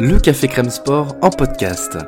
Le 0.00 0.18
Café 0.18 0.48
Crème 0.48 0.70
Sport 0.70 1.16
en 1.22 1.30
podcast. 1.30 1.98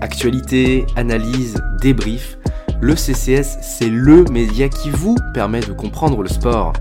Actualité, 0.00 0.86
analyse, 0.96 1.62
débrief. 1.80 2.38
Le 2.80 2.94
CCS, 2.94 3.58
c'est 3.62 3.88
LE 3.88 4.24
média 4.30 4.68
qui 4.68 4.90
vous 4.90 5.16
permet 5.32 5.60
de 5.60 5.72
comprendre 5.72 6.22
le 6.22 6.28
sport. 6.28 6.72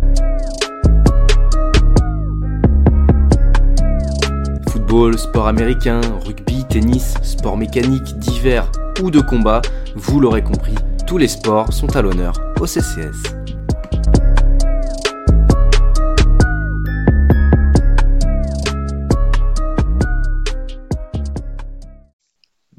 Football, 4.69 5.17
sport 5.17 5.47
américain, 5.47 6.01
rugby, 6.25 6.65
tennis, 6.65 7.15
sport 7.21 7.57
mécanique, 7.57 8.17
divers 8.19 8.71
ou 9.01 9.11
de 9.11 9.21
combat, 9.21 9.61
vous 9.95 10.19
l'aurez 10.19 10.43
compris, 10.43 10.75
tous 11.05 11.17
les 11.17 11.27
sports 11.27 11.73
sont 11.73 11.95
à 11.95 12.01
l'honneur 12.01 12.33
au 12.59 12.65
CCS. 12.65 13.23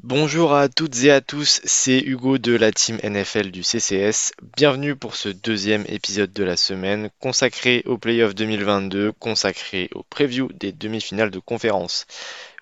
Bonjour 0.03 0.53
à 0.53 0.69
toutes 0.69 1.03
et 1.03 1.11
à 1.11 1.21
tous, 1.21 1.61
c'est 1.65 1.99
Hugo 1.99 2.37
de 2.37 2.55
la 2.55 2.71
team 2.71 2.97
NFL 3.03 3.51
du 3.51 3.63
CCS. 3.63 4.31
Bienvenue 4.55 4.95
pour 4.95 5.15
ce 5.15 5.29
deuxième 5.29 5.83
épisode 5.87 6.31
de 6.31 6.43
la 6.43 6.57
semaine 6.57 7.09
consacré 7.19 7.83
au 7.85 7.97
playoff 7.97 8.33
2022, 8.33 9.11
consacré 9.11 9.89
au 9.93 10.03
preview 10.03 10.49
des 10.53 10.71
demi-finales 10.71 11.31
de 11.31 11.39
conférence. 11.39 12.05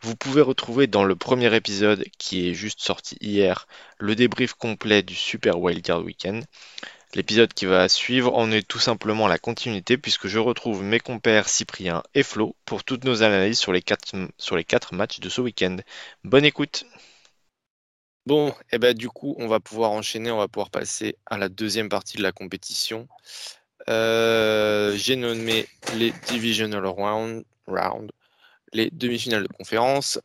Vous 0.03 0.17
pouvez 0.17 0.41
retrouver 0.41 0.85
dans 0.85 1.05
le 1.05 1.15
premier 1.15 1.55
épisode 1.55 2.03
qui 2.17 2.49
est 2.49 2.53
juste 2.53 2.81
sorti 2.81 3.15
hier 3.21 3.67
le 3.97 4.15
débrief 4.15 4.53
complet 4.53 5.01
du 5.01 5.15
Super 5.15 5.57
Wildcard 5.61 6.03
Weekend. 6.03 6.43
L'épisode 7.13 7.53
qui 7.53 7.65
va 7.65 7.87
suivre 7.87 8.35
en 8.35 8.51
est 8.51 8.67
tout 8.67 8.79
simplement 8.79 9.29
la 9.29 9.37
continuité 9.37 9.97
puisque 9.97 10.27
je 10.27 10.39
retrouve 10.39 10.83
mes 10.83 10.99
compères 10.99 11.47
Cyprien 11.47 12.03
et 12.15 12.23
Flo 12.23 12.53
pour 12.65 12.83
toutes 12.83 13.05
nos 13.05 13.23
analyses 13.23 13.59
sur 13.59 13.71
les 13.71 13.81
quatre, 13.81 14.13
sur 14.37 14.57
les 14.57 14.65
quatre 14.65 14.93
matchs 14.93 15.21
de 15.21 15.29
ce 15.29 15.39
week-end. 15.39 15.77
Bonne 16.25 16.43
écoute 16.43 16.83
Bon, 18.25 18.49
et 18.49 18.53
eh 18.73 18.79
ben 18.79 18.93
du 18.93 19.07
coup, 19.07 19.37
on 19.39 19.47
va 19.47 19.61
pouvoir 19.61 19.91
enchaîner, 19.91 20.31
on 20.31 20.37
va 20.37 20.49
pouvoir 20.49 20.69
passer 20.69 21.15
à 21.27 21.37
la 21.37 21.47
deuxième 21.47 21.87
partie 21.87 22.17
de 22.17 22.23
la 22.23 22.33
compétition. 22.33 23.07
Euh, 23.87 24.97
j'ai 24.97 25.15
nommé 25.15 25.65
les 25.95 26.11
Divisional 26.27 26.85
round, 26.87 27.45
round 27.67 28.11
les 28.73 28.89
demi-finales 28.91 29.43
de 29.43 29.53
conférence. 29.53 30.19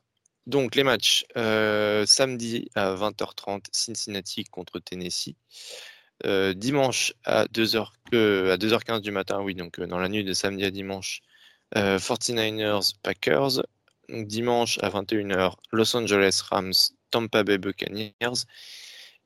Donc 0.47 0.75
les 0.75 0.85
matchs, 0.85 1.27
euh, 1.37 2.07
samedi 2.07 2.71
à 2.75 2.95
20h30, 2.95 3.67
Cincinnati 3.73 4.45
contre 4.45 4.79
Tennessee. 4.79 5.37
Euh, 6.27 6.53
dimanche 6.55 7.13
à 7.25 7.45
2h, 7.47 7.93
à 8.51 8.57
2h15 8.57 9.01
du 9.01 9.13
matin, 9.13 9.41
oui, 9.41 9.55
donc 9.55 9.79
dans 9.81 9.99
la 9.99 10.09
nuit 10.09 10.25
de 10.25 10.33
samedi 10.33 10.65
à 10.65 10.71
dimanche, 10.71 11.21
49ers 11.75 12.95
Packers. 13.03 13.63
dimanche 14.09 14.79
à 14.83 14.89
21h, 14.89 15.55
Los 15.71 15.95
Angeles 15.95 16.43
Rams 16.51 16.73
Tampa 17.11 17.45
Bay 17.45 17.59
Buccaneers. 17.59 18.45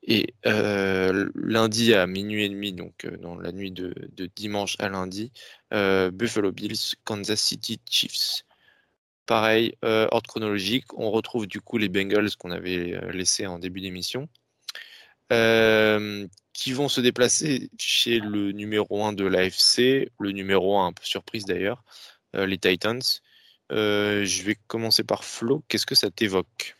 Et 0.05 0.33
euh, 0.45 1.29
lundi 1.33 1.93
à 1.93 2.07
minuit 2.07 2.43
et 2.43 2.49
demi, 2.49 2.73
donc 2.73 3.05
euh, 3.05 3.15
dans 3.17 3.35
la 3.35 3.53
nuit 3.53 3.71
de, 3.71 3.93
dimanche 4.35 4.75
à 4.79 4.89
lundi, 4.89 5.31
euh, 5.73 6.11
Buffalo 6.11 6.51
Bills, 6.51 6.95
Kansas 7.05 7.39
City 7.39 7.79
Chiefs. 7.89 8.43
Pareil, 9.25 9.75
ordre 9.81 10.27
chronologique, 10.27 10.85
on 10.97 11.09
retrouve 11.11 11.47
du 11.47 11.61
coup 11.61 11.77
les 11.77 11.89
Bengals 11.89 12.35
qu'on 12.37 12.51
avait 12.51 12.99
laissés 13.13 13.47
en 13.47 13.57
début 13.57 13.81
d'émission, 13.81 14.27
qui 15.29 16.73
vont 16.73 16.89
se 16.89 17.01
déplacer 17.01 17.69
chez 17.77 18.19
le 18.19 18.51
numéro 18.51 19.05
1 19.05 19.13
de 19.13 19.25
l'AFC, 19.25 20.09
le 20.19 20.31
numéro 20.31 20.77
1 20.77 20.87
un 20.87 20.93
peu 20.93 21.03
surprise 21.03 21.45
d'ailleurs, 21.45 21.83
les 22.33 22.57
Titans. 22.57 23.01
je 23.69 24.43
vais 24.43 24.57
commencer 24.67 25.03
par 25.03 25.23
Flo, 25.23 25.63
qu'est-ce 25.69 25.85
que 25.85 25.95
ça 25.95 26.11
t'évoque? 26.11 26.75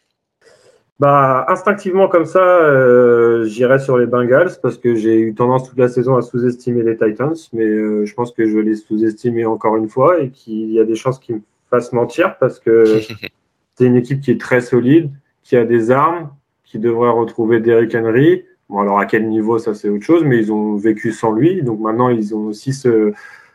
Bah, 1.00 1.46
instinctivement 1.50 2.08
comme 2.08 2.26
ça, 2.26 2.40
euh, 2.40 3.46
j'irai 3.46 3.80
sur 3.80 3.98
les 3.98 4.06
Bengals 4.06 4.52
parce 4.62 4.78
que 4.78 4.96
j'ai 4.96 5.20
eu 5.20 5.34
tendance 5.34 5.68
toute 5.68 5.78
la 5.78 5.90
saison 5.90 6.16
à 6.16 6.22
sous-estimer 6.22 6.84
les 6.84 6.96
Titans, 6.98 7.36
mais 7.52 7.66
euh, 7.66 8.06
je 8.06 8.14
pense 8.14 8.32
que 8.32 8.48
je 8.48 8.56
vais 8.56 8.64
les 8.64 8.76
sous-estimer 8.76 9.46
encore 9.46 9.76
une 9.76 9.90
fois 9.90 10.22
et 10.22 10.30
qu'il 10.30 10.72
y 10.72 10.80
a 10.80 10.86
des 10.86 10.96
chances 10.96 11.20
qu'ils 11.20 11.36
me 11.36 11.42
fassent 11.74 11.94
mentir 11.94 12.38
parce 12.38 12.60
que 12.60 13.00
c'est 13.76 13.86
une 13.86 13.96
équipe 13.96 14.22
qui 14.22 14.32
est 14.32 14.40
très 14.40 14.62
solide, 14.62 15.12
qui 15.42 15.56
a 15.56 15.66
des 15.66 15.90
armes, 15.90 16.30
qui 16.64 16.78
devrait 16.78 17.10
retrouver 17.10 17.60
Derrick 17.60 17.96
Henry. 17.96 18.46
Bon, 18.70 18.80
alors 18.80 19.00
à 19.00 19.06
quel 19.06 19.28
niveau, 19.28 19.58
ça 19.58 19.74
c'est 19.74 19.90
autre 19.90 20.04
chose, 20.04 20.24
mais 20.24 20.38
ils 20.38 20.54
ont 20.54 20.76
vécu 20.76 21.12
sans 21.12 21.32
lui, 21.32 21.64
donc 21.64 21.80
maintenant 21.80 22.10
ils 22.10 22.36
ont 22.36 22.46
aussi 22.46 22.74
ce, 22.74 23.12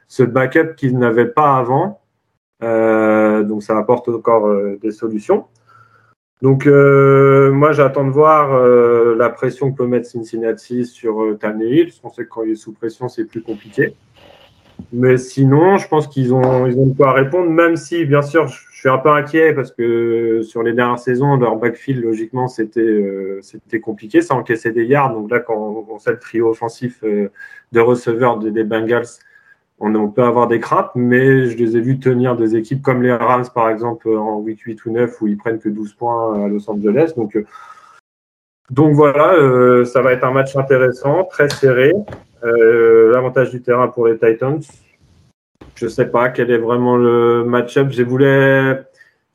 ce 0.08 0.22
backup 0.22 0.74
qu'ils 0.76 0.98
n'avaient 0.98 1.28
pas 1.28 1.56
avant. 1.56 2.00
Euh, 2.64 3.44
donc 3.44 3.62
ça 3.62 3.78
apporte 3.78 4.08
encore 4.08 4.46
euh, 4.46 4.78
des 4.82 4.90
solutions. 4.90 5.46
Donc, 6.40 6.68
euh, 6.68 7.50
moi, 7.50 7.72
j'attends 7.72 8.04
de 8.04 8.12
voir 8.12 8.56
la 9.16 9.28
pression 9.28 9.72
que 9.72 9.78
peut 9.78 9.88
mettre 9.88 10.06
Cincinnati 10.06 10.86
sur 10.86 11.36
Tannehill, 11.40 11.86
parce 11.86 11.98
qu'on 11.98 12.10
sait 12.10 12.24
que 12.26 12.28
quand 12.28 12.44
il 12.44 12.52
est 12.52 12.54
sous 12.54 12.72
pression, 12.72 13.08
c'est 13.08 13.24
plus 13.24 13.42
compliqué. 13.42 13.96
Mais 14.93 15.19
sinon, 15.19 15.76
je 15.76 15.87
pense 15.87 16.06
qu'ils 16.09 16.32
ont, 16.32 16.66
ils 16.66 16.78
ont 16.78 16.87
de 16.87 16.97
quoi 16.97 17.12
répondre, 17.12 17.50
même 17.50 17.76
si, 17.76 18.06
bien 18.06 18.22
sûr, 18.22 18.47
je 18.47 18.78
suis 18.78 18.88
un 18.88 18.99
peu 18.99 19.10
inquiet 19.10 19.53
parce 19.53 19.71
que 19.71 20.41
sur 20.43 20.62
les 20.62 20.72
dernières 20.72 20.99
saisons, 20.99 21.37
leur 21.37 21.56
backfield, 21.56 22.03
logiquement, 22.03 22.49
c'était 22.49 22.81
euh, 22.81 23.41
c'était 23.43 23.81
compliqué. 23.81 24.22
Ça 24.22 24.34
encaissait 24.34 24.72
des 24.72 24.87
yards. 24.87 25.12
Donc 25.12 25.31
là, 25.31 25.41
quand 25.41 25.84
on 25.91 25.99
sait 25.99 26.12
le 26.12 26.19
trio 26.19 26.49
offensif 26.49 27.03
de 27.03 27.81
receveurs 27.81 28.38
des 28.38 28.65
Bengals, 28.65 29.19
on, 29.81 30.09
peut 30.09 30.25
avoir 30.25 30.49
des 30.49 30.60
craintes, 30.60 30.91
mais 30.94 31.47
je 31.47 31.56
les 31.56 31.76
ai 31.76 31.81
vus 31.81 31.99
tenir 31.99 32.37
des 32.37 32.56
équipes 32.56 32.82
comme 32.82 33.03
les 33.03 33.12
Rams, 33.12 33.47
par 33.55 33.70
exemple, 33.70 34.09
en 34.09 34.38
week 34.38 34.60
8 34.60 34.84
ou 34.87 34.91
9, 34.91 35.22
où 35.22 35.28
ils 35.28 35.37
prennent 35.37 35.59
que 35.59 35.69
12 35.69 35.94
points 35.94 36.44
à 36.44 36.49
Los 36.49 36.69
Angeles. 36.69 37.12
Donc, 37.16 37.37
euh, 37.37 37.47
donc 38.70 38.94
voilà, 38.94 39.34
euh, 39.34 39.84
ça 39.84 40.03
va 40.03 40.12
être 40.12 40.25
un 40.25 40.32
match 40.32 40.56
intéressant, 40.56 41.25
très 41.25 41.49
serré. 41.49 41.93
Euh, 42.44 43.12
l'avantage 43.12 43.50
du 43.50 43.62
terrain 43.62 43.88
pour 43.88 44.06
les 44.06 44.19
Titans. 44.19 44.60
Je 45.75 45.88
sais 45.88 46.06
pas 46.06 46.28
quel 46.28 46.50
est 46.50 46.59
vraiment 46.59 46.97
le 46.97 47.44
match-up. 47.44 47.88
J'ai 47.91 48.04
voulu, 48.04 48.26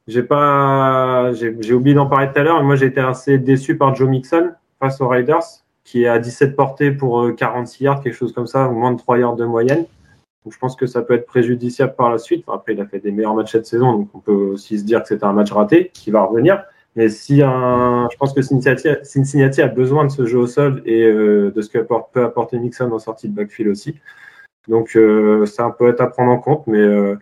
j'ai 0.08 0.24
pas, 0.24 1.32
j'ai 1.34 1.74
oublié 1.74 1.96
d'en 1.96 2.08
parler 2.08 2.28
tout 2.34 2.40
à 2.40 2.44
l'heure. 2.44 2.64
Moi, 2.64 2.76
j'ai 2.76 2.88
été 2.88 3.02
assez 3.02 3.38
déçu 3.38 3.78
par 3.78 3.96
Joe 3.96 4.10
Mixon 4.10 4.52
face 4.80 5.00
aux 5.02 5.08
Raiders, 5.08 5.44
qui 5.84 6.04
est 6.04 6.08
à 6.08 6.20
17 6.20 6.56
portées 6.56 6.92
pour 6.92 7.34
46 7.36 7.84
yards, 7.84 8.02
quelque 8.02 8.16
chose 8.16 8.34
comme 8.34 8.48
ça, 8.48 8.68
moins 8.68 8.92
de 8.92 8.98
3 8.98 9.20
yards 9.20 9.36
de 9.36 9.46
moyenne. 9.46 9.86
Donc, 10.44 10.54
je 10.54 10.60
pense 10.60 10.76
que 10.76 10.86
ça 10.86 11.02
peut 11.02 11.14
être 11.14 11.26
préjudiciable 11.26 11.96
par 11.96 12.10
la 12.10 12.18
suite. 12.18 12.44
après, 12.52 12.74
il 12.74 12.82
a 12.82 12.86
fait 12.86 13.00
des 13.00 13.12
meilleurs 13.12 13.36
matchs 13.36 13.54
cette 13.54 13.66
saison, 13.66 13.94
donc 13.94 14.10
on 14.14 14.20
peut 14.20 14.32
aussi 14.32 14.80
se 14.80 14.84
dire 14.84 15.02
que 15.02 15.08
c'était 15.08 15.24
un 15.24 15.34
match 15.34 15.52
raté 15.52 15.92
qui 15.94 16.12
va 16.12 16.24
revenir. 16.24 16.64
Mais 16.96 17.10
si 17.10 17.42
un, 17.42 18.08
je 18.12 18.18
pense 18.18 18.34
que 18.34 18.42
Cincinnati, 18.42 19.62
a 19.62 19.68
besoin 19.68 20.06
de 20.06 20.12
ce 20.12 20.26
jeu 20.26 20.38
au 20.38 20.48
sol 20.48 20.82
et 20.86 21.04
euh, 21.04 21.52
de 21.52 21.62
ce 21.62 21.70
que 21.70 21.80
peut 21.80 22.24
apporter 22.24 22.60
Mixon 22.60 22.92
en 22.92 23.00
sortie 23.00 23.28
de 23.28 23.36
backfield 23.36 23.72
aussi. 23.72 24.00
Donc 24.68 24.96
euh, 24.96 25.46
ça 25.46 25.70
peut 25.78 25.90
être 25.90 26.02
à 26.02 26.08
prendre 26.08 26.32
en 26.32 26.40
compte, 26.40 26.68
mais 26.68 26.78
euh, 26.78 27.16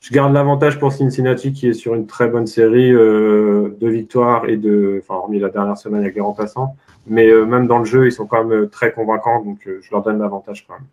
je 0.00 0.12
garde 0.12 0.32
l'avantage 0.32 0.78
pour 0.78 0.92
Cincinnati 0.92 1.52
qui 1.52 1.68
est 1.68 1.72
sur 1.72 1.94
une 1.94 2.06
très 2.06 2.28
bonne 2.28 2.46
série 2.46 2.92
de 2.92 3.88
victoires 3.88 4.48
et 4.48 4.56
de, 4.56 5.00
enfin 5.02 5.14
hormis 5.14 5.40
la 5.40 5.48
dernière 5.48 5.76
semaine 5.76 6.02
avec 6.02 6.14
les 6.14 6.20
remplaçants, 6.20 6.76
mais 7.06 7.26
même 7.44 7.66
dans 7.66 7.80
le 7.80 7.84
jeu 7.84 8.06
ils 8.06 8.12
sont 8.12 8.26
quand 8.26 8.44
même 8.44 8.68
très 8.68 8.92
convaincants, 8.92 9.42
donc 9.42 9.58
je 9.66 9.90
leur 9.90 10.02
donne 10.02 10.20
l'avantage 10.20 10.66
quand 10.66 10.74
même. 10.74 10.86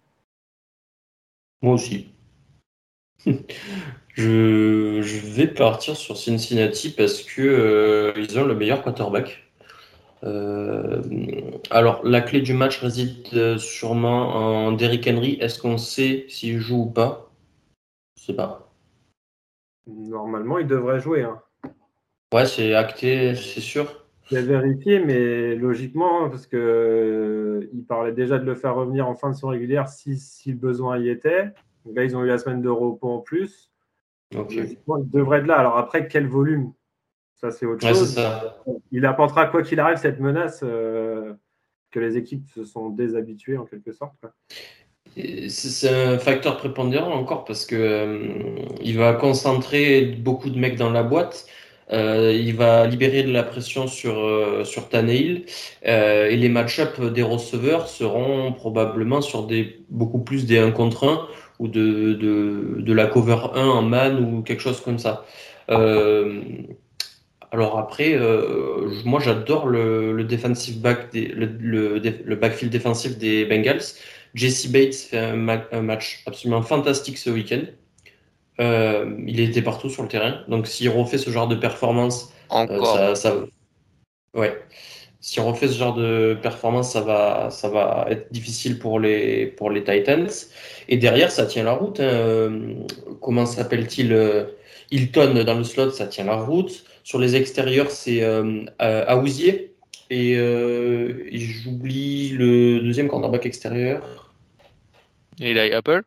Moi 1.62 1.76
aussi. 1.76 2.12
Je, 4.16 5.36
vais 5.36 5.48
partir 5.48 5.96
sur 5.96 6.18
Cincinnati 6.18 6.90
parce 6.90 7.22
que 7.22 7.42
euh, 7.42 8.14
ils 8.16 8.40
ont 8.40 8.46
le 8.46 8.56
meilleur 8.56 8.82
quarterback. 8.82 9.44
Euh, 10.24 11.02
alors, 11.70 12.02
la 12.06 12.22
clé 12.22 12.42
du 12.42 12.54
match 12.54 12.80
réside 12.80 13.28
euh, 13.34 13.58
sûrement 13.58 14.68
en 14.68 14.72
Derrick 14.72 15.08
Henry. 15.08 15.38
Est-ce 15.42 15.62
qu'on 15.62 15.78
sait 15.78 16.26
s'il 16.30 16.60
joue 16.60 16.84
ou 16.84 16.90
pas? 16.90 17.30
Je 18.18 18.24
sais 18.24 18.36
pas. 18.36 18.72
Normalement, 19.86 20.58
il 20.58 20.68
devrait 20.68 21.00
jouer. 21.00 21.24
Hein. 21.24 21.42
Ouais, 22.34 22.46
c'est 22.46 22.74
acté, 22.74 23.36
c'est 23.36 23.62
sûr. 23.62 24.06
J'ai 24.32 24.42
vérifié, 24.42 25.00
mais 25.00 25.56
logiquement, 25.56 26.30
parce 26.30 26.48
que 26.48 26.58
euh, 26.58 27.70
il 27.74 27.84
parlait 27.84 28.14
déjà 28.14 28.40
de 28.40 28.46
le 28.46 28.56
faire 28.56 28.74
revenir 28.74 29.08
en 29.08 29.14
fin 29.14 29.30
de 29.30 29.36
son 29.36 29.50
régulière 29.50 29.88
si, 29.88 30.18
si 30.18 30.52
le 30.52 30.58
besoin 30.58 30.98
y 30.98 31.10
était. 31.10 31.52
Donc 31.86 31.96
là, 31.96 32.04
ils 32.04 32.18
ont 32.18 32.24
eu 32.24 32.28
la 32.28 32.40
semaine 32.40 32.62
de 32.62 32.70
repos 32.70 33.10
en 33.10 33.20
plus. 33.20 33.72
Il 34.32 35.10
devrait 35.12 35.40
être 35.40 35.48
là. 35.48 35.58
Alors 35.58 35.78
après, 35.78 36.08
quel 36.08 36.28
volume? 36.28 36.74
Ça, 37.36 37.52
c'est 37.52 37.66
autre 37.66 37.88
chose. 37.88 38.20
Il 38.92 39.06
apportera, 39.06 39.48
quoi 39.48 39.62
qu'il 39.62 39.80
arrive, 39.80 39.98
cette 39.98 40.20
menace 40.20 40.62
euh, 40.64 41.34
que 41.92 42.00
les 42.00 42.18
équipes 42.18 42.50
se 42.50 42.64
sont 42.64 42.90
déshabituées 42.90 43.58
en 43.58 43.66
quelque 43.66 43.92
sorte. 43.92 44.26
C'est 45.48 45.90
un 45.90 46.18
facteur 46.18 46.58
prépondérant 46.58 47.14
encore 47.14 47.46
parce 47.46 47.66
que 47.66 47.76
euh, 47.76 48.66
il 48.82 48.98
va 48.98 49.14
concentrer 49.14 50.06
beaucoup 50.06 50.50
de 50.50 50.60
mecs 50.60 50.76
dans 50.76 50.90
la 50.90 51.04
boîte. 51.04 51.46
Euh, 51.94 52.34
il 52.34 52.56
va 52.56 52.86
libérer 52.88 53.24
de 53.24 53.32
la 53.32 53.44
pression 53.44 53.88
sur, 53.88 54.18
euh, 54.18 54.66
sur 54.66 54.90
Tannehill. 54.90 55.46
Et 55.84 56.36
les 56.36 56.50
match-ups 56.50 57.00
des 57.14 57.24
receveurs 57.24 57.88
seront 57.88 58.52
probablement 58.52 59.22
sur 59.22 59.46
des, 59.46 59.86
beaucoup 59.90 60.20
plus 60.20 60.46
des 60.46 60.60
1 60.60 60.72
contre 60.72 61.08
1 61.08 61.28
ou 61.60 61.68
de, 61.68 62.14
de, 62.14 62.76
de 62.80 62.94
la 62.94 63.08
cover 63.08 63.38
1 63.54 63.66
en 63.68 63.82
man 63.82 64.20
ou 64.20 64.42
quelque 64.42 64.62
chose 64.62 64.82
comme 64.82 65.00
ça. 65.00 65.26
Euh, 65.70 66.42
alors 67.52 67.80
après, 67.80 68.14
euh, 68.14 68.90
moi 69.06 69.20
j'adore 69.20 69.68
le, 69.68 70.14
le 70.14 70.24
defensive 70.24 70.82
back 70.82 71.12
des, 71.12 71.28
le, 71.28 71.46
le, 71.46 72.00
le, 72.00 72.36
backfield 72.36 72.72
défensif 72.72 73.18
des 73.18 73.46
Bengals. 73.46 73.82
Jesse 74.34 74.68
Bates 74.70 74.96
fait 74.96 75.20
un, 75.20 75.48
un 75.72 75.82
match 75.82 76.24
absolument 76.26 76.62
fantastique 76.62 77.18
ce 77.18 77.30
week-end. 77.30 77.62
Euh, 78.60 79.16
il 79.26 79.40
était 79.40 79.62
partout 79.62 79.90
sur 79.90 80.04
le 80.04 80.10
terrain. 80.10 80.42
Donc 80.48 80.68
s'il 80.68 80.90
refait 80.90 81.18
ce 81.18 81.30
genre 81.30 81.48
de 81.48 81.56
performance, 81.56 82.34
encore, 82.50 82.96
ça, 82.96 83.16
ça, 83.16 83.36
ouais. 84.34 84.62
Si 85.28 85.40
on 85.40 85.52
refait 85.52 85.68
ce 85.68 85.76
genre 85.76 85.96
de 85.96 86.38
performance, 86.40 86.94
ça 86.94 87.02
va, 87.02 87.50
ça 87.50 87.68
va 87.68 88.06
être 88.12 88.32
difficile 88.32 88.78
pour 88.78 89.00
les, 89.00 89.48
pour 89.48 89.72
les 89.72 89.84
Titans. 89.84 90.30
Et 90.88 90.98
derrière, 90.98 91.32
ça 91.32 91.48
tient 91.48 91.64
la 91.64 91.74
route. 91.74 92.00
Hein. 92.00 92.86
Comment 93.22 93.48
s'appelle-t-il 93.48 94.16
Hilton 94.92 95.44
dans 95.44 95.56
le 95.56 95.64
slot, 95.64 95.90
ça 95.90 96.06
tient 96.06 96.26
la 96.26 96.36
route. 96.36 96.86
Sur 97.04 97.18
les 97.18 97.36
extérieurs, 97.36 97.90
c'est 97.90 98.22
euh, 98.22 98.66
Aouzier. 98.80 99.74
Et, 100.12 100.36
euh, 100.38 101.28
et 101.32 101.40
j'oublie 101.40 102.30
le 102.30 102.82
deuxième 102.82 103.08
cornerback 103.08 103.48
extérieur. 103.48 104.32
Et 105.42 105.56
là, 105.56 105.76
Apple? 105.76 106.04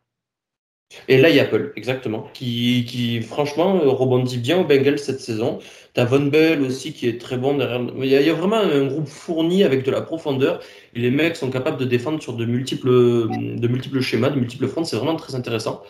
Et 1.06 1.19
là, 1.19 1.29
il 1.29 1.37
y 1.37 1.41
a 1.41 1.43
Apple, 1.43 1.73
exactement, 1.76 2.31
qui, 2.32 2.87
qui 2.88 3.21
franchement 3.21 3.79
rebondit 3.79 4.38
bien 4.38 4.59
au 4.59 4.64
Bengals 4.64 4.99
cette 4.99 5.21
saison. 5.21 5.59
T'as 5.99 6.05
Von 6.05 6.27
Bell 6.27 6.62
aussi 6.62 6.93
qui 6.93 7.09
est 7.09 7.21
très 7.21 7.39
bon 7.39 7.56
derrière. 7.56 7.81
Il 7.97 8.06
y, 8.06 8.15
a, 8.15 8.21
il 8.21 8.27
y, 8.29 8.31
a, 8.31 8.33
vraiment 8.33 8.59
un 8.59 8.87
groupe 8.87 9.09
fourni 9.09 9.65
avec 9.65 9.85
de 9.85 9.91
la 9.91 10.00
profondeur. 10.00 10.61
Et 10.95 11.00
les 11.00 11.11
mecs 11.11 11.35
sont 11.35 11.50
capables 11.50 11.77
de 11.77 11.85
défendre 11.85 12.23
sur 12.23 12.35
de 12.35 12.45
multiples, 12.45 12.89
de 12.89 13.67
multiples 13.67 14.00
schémas, 14.00 14.31
de 14.31 14.39
multiples 14.39 14.69
fronts. 14.69 14.85
C'est 14.85 14.95
vraiment 14.95 15.17
très 15.17 15.35
intéressant. 15.35 15.83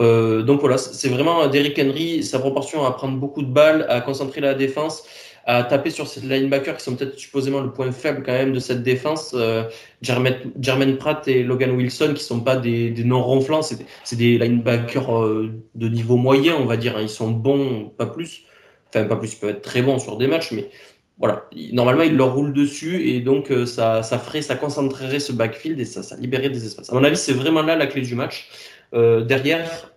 Euh, 0.00 0.42
donc 0.42 0.58
voilà, 0.58 0.78
c'est 0.78 1.08
vraiment 1.08 1.46
Derrick 1.46 1.78
Henry, 1.78 2.24
sa 2.24 2.40
proportion 2.40 2.84
à 2.84 2.90
prendre 2.90 3.18
beaucoup 3.18 3.42
de 3.42 3.46
balles, 3.46 3.86
à 3.88 4.00
concentrer 4.00 4.40
la 4.40 4.54
défense, 4.54 5.04
à 5.44 5.62
taper 5.62 5.90
sur 5.90 6.08
ces 6.08 6.22
linebackers 6.22 6.78
qui 6.78 6.82
sont 6.82 6.96
peut-être 6.96 7.16
supposément 7.16 7.60
le 7.60 7.70
point 7.70 7.92
faible 7.92 8.24
quand 8.26 8.32
même 8.32 8.52
de 8.52 8.58
cette 8.58 8.82
défense. 8.82 9.32
Euh, 9.38 9.62
Jermaine, 10.02 10.96
Pratt 10.96 11.28
et 11.28 11.44
Logan 11.44 11.70
Wilson 11.70 12.14
qui 12.16 12.24
sont 12.24 12.40
pas 12.40 12.56
des, 12.56 12.90
des 12.90 13.04
non 13.04 13.22
ronflants, 13.22 13.62
c'est 13.62 14.16
des 14.16 14.38
linebackers 14.38 15.16
euh, 15.16 15.52
de 15.76 15.88
niveau 15.88 16.16
moyen, 16.16 16.56
on 16.58 16.64
va 16.64 16.76
dire. 16.76 16.96
Hein. 16.96 17.02
Ils 17.02 17.08
sont 17.08 17.30
bons, 17.30 17.92
pas 17.96 18.06
plus. 18.06 18.42
Enfin, 18.88 19.04
pas 19.04 19.16
plus, 19.16 19.32
ils 19.34 19.36
peuvent 19.36 19.50
être 19.50 19.62
très 19.62 19.82
bons 19.82 19.98
sur 19.98 20.16
des 20.16 20.26
matchs, 20.26 20.52
mais 20.52 20.70
voilà. 21.18 21.48
Normalement, 21.72 22.02
ils 22.02 22.14
leur 22.16 22.34
roulent 22.34 22.52
dessus 22.52 23.08
et 23.08 23.20
donc 23.20 23.50
euh, 23.50 23.64
ça, 23.64 24.02
ça 24.02 24.18
ferait, 24.18 24.42
ça 24.42 24.54
concentrerait 24.54 25.20
ce 25.20 25.32
backfield 25.32 25.80
et 25.80 25.84
ça, 25.86 26.02
ça 26.02 26.16
libérerait 26.16 26.50
des 26.50 26.66
espaces. 26.66 26.90
À 26.90 26.94
mon 26.94 27.04
avis, 27.04 27.16
c'est 27.16 27.32
vraiment 27.32 27.62
là 27.62 27.74
la 27.76 27.86
clé 27.86 28.02
du 28.02 28.14
match. 28.14 28.48
Euh, 28.94 29.22
derrière, 29.22 29.94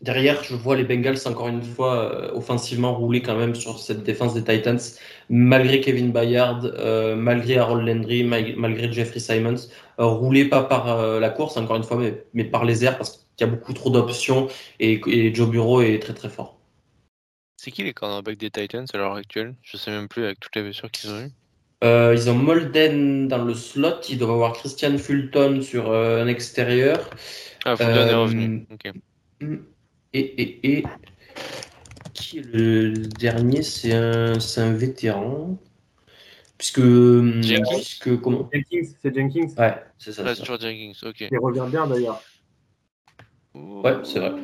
derrière, 0.00 0.44
je 0.44 0.54
vois 0.54 0.76
les 0.76 0.84
Bengals 0.84 1.18
encore 1.26 1.48
une 1.48 1.62
fois 1.62 1.96
euh, 1.96 2.30
offensivement 2.34 2.94
rouler 2.94 3.20
quand 3.20 3.36
même 3.36 3.56
sur 3.56 3.80
cette 3.80 4.04
défense 4.04 4.32
des 4.34 4.44
Titans, 4.44 4.78
malgré 5.28 5.80
Kevin 5.80 6.12
Bayard, 6.12 6.72
malgré 7.16 7.58
Harold 7.58 7.86
Landry, 7.86 8.22
malgré 8.22 8.92
Jeffrey 8.92 9.20
Simons, 9.20 9.56
rouler 9.98 10.44
pas 10.44 10.62
par 10.62 11.20
la 11.20 11.30
course 11.30 11.56
encore 11.56 11.76
une 11.76 11.82
fois, 11.82 11.96
mais, 11.98 12.24
mais 12.32 12.44
par 12.44 12.64
les 12.64 12.84
airs 12.84 12.96
parce 12.96 13.26
qu'il 13.36 13.46
y 13.46 13.50
a 13.50 13.52
beaucoup 13.52 13.72
trop 13.72 13.90
d'options 13.90 14.46
et, 14.78 15.00
et, 15.06 15.34
Joe 15.34 15.50
Bureau 15.50 15.82
est 15.82 15.98
très 16.00 16.14
très 16.14 16.28
fort. 16.28 16.57
C'est 17.60 17.72
qui 17.72 17.82
les 17.82 17.92
cornerbacks 17.92 18.38
des 18.38 18.50
Titans 18.52 18.86
à 18.94 18.96
l'heure 18.96 19.14
actuelle? 19.14 19.56
Je 19.62 19.76
sais 19.76 19.90
même 19.90 20.06
plus 20.06 20.24
avec 20.24 20.38
toutes 20.38 20.54
les 20.54 20.62
blessures 20.62 20.92
qu'ils 20.92 21.10
ont 21.10 21.20
eues. 21.22 21.32
Euh, 21.82 22.14
ils 22.14 22.30
ont 22.30 22.36
Molden 22.36 23.26
dans 23.26 23.44
le 23.44 23.52
slot. 23.52 24.00
Ils 24.08 24.16
doivent 24.16 24.30
avoir 24.30 24.52
Christian 24.52 24.96
Fulton 24.96 25.60
sur 25.60 25.90
euh, 25.90 26.22
un 26.22 26.28
extérieur. 26.28 27.10
Ah, 27.64 27.76
Fulton 27.76 27.96
euh, 27.96 28.10
est 28.10 28.14
revenu. 28.14 28.66
Okay. 28.72 28.92
Et, 30.12 30.20
et, 30.20 30.78
et, 30.78 30.84
qui 32.14 32.38
est 32.38 32.42
le 32.42 32.92
dernier? 32.92 33.64
C'est 33.64 33.92
un, 33.92 34.38
un 34.38 34.72
vétéran. 34.72 35.58
Puisque. 36.58 36.80
puisque 36.80 38.20
comment? 38.20 38.48
Jenkins, 38.52 38.88
c'est 39.02 39.12
Jenkins. 39.12 39.48
Ouais, 39.58 39.82
c'est 39.98 40.12
ça. 40.12 40.22
Ah, 40.24 40.34
c'est 40.36 40.42
toujours 40.42 40.60
Jenkins, 40.60 40.92
ok. 41.02 41.22
Il 41.22 41.38
revient 41.38 41.66
bien 41.68 41.88
d'ailleurs. 41.88 42.22
Ouais, 43.52 43.96
c'est 44.04 44.20
vrai. 44.20 44.34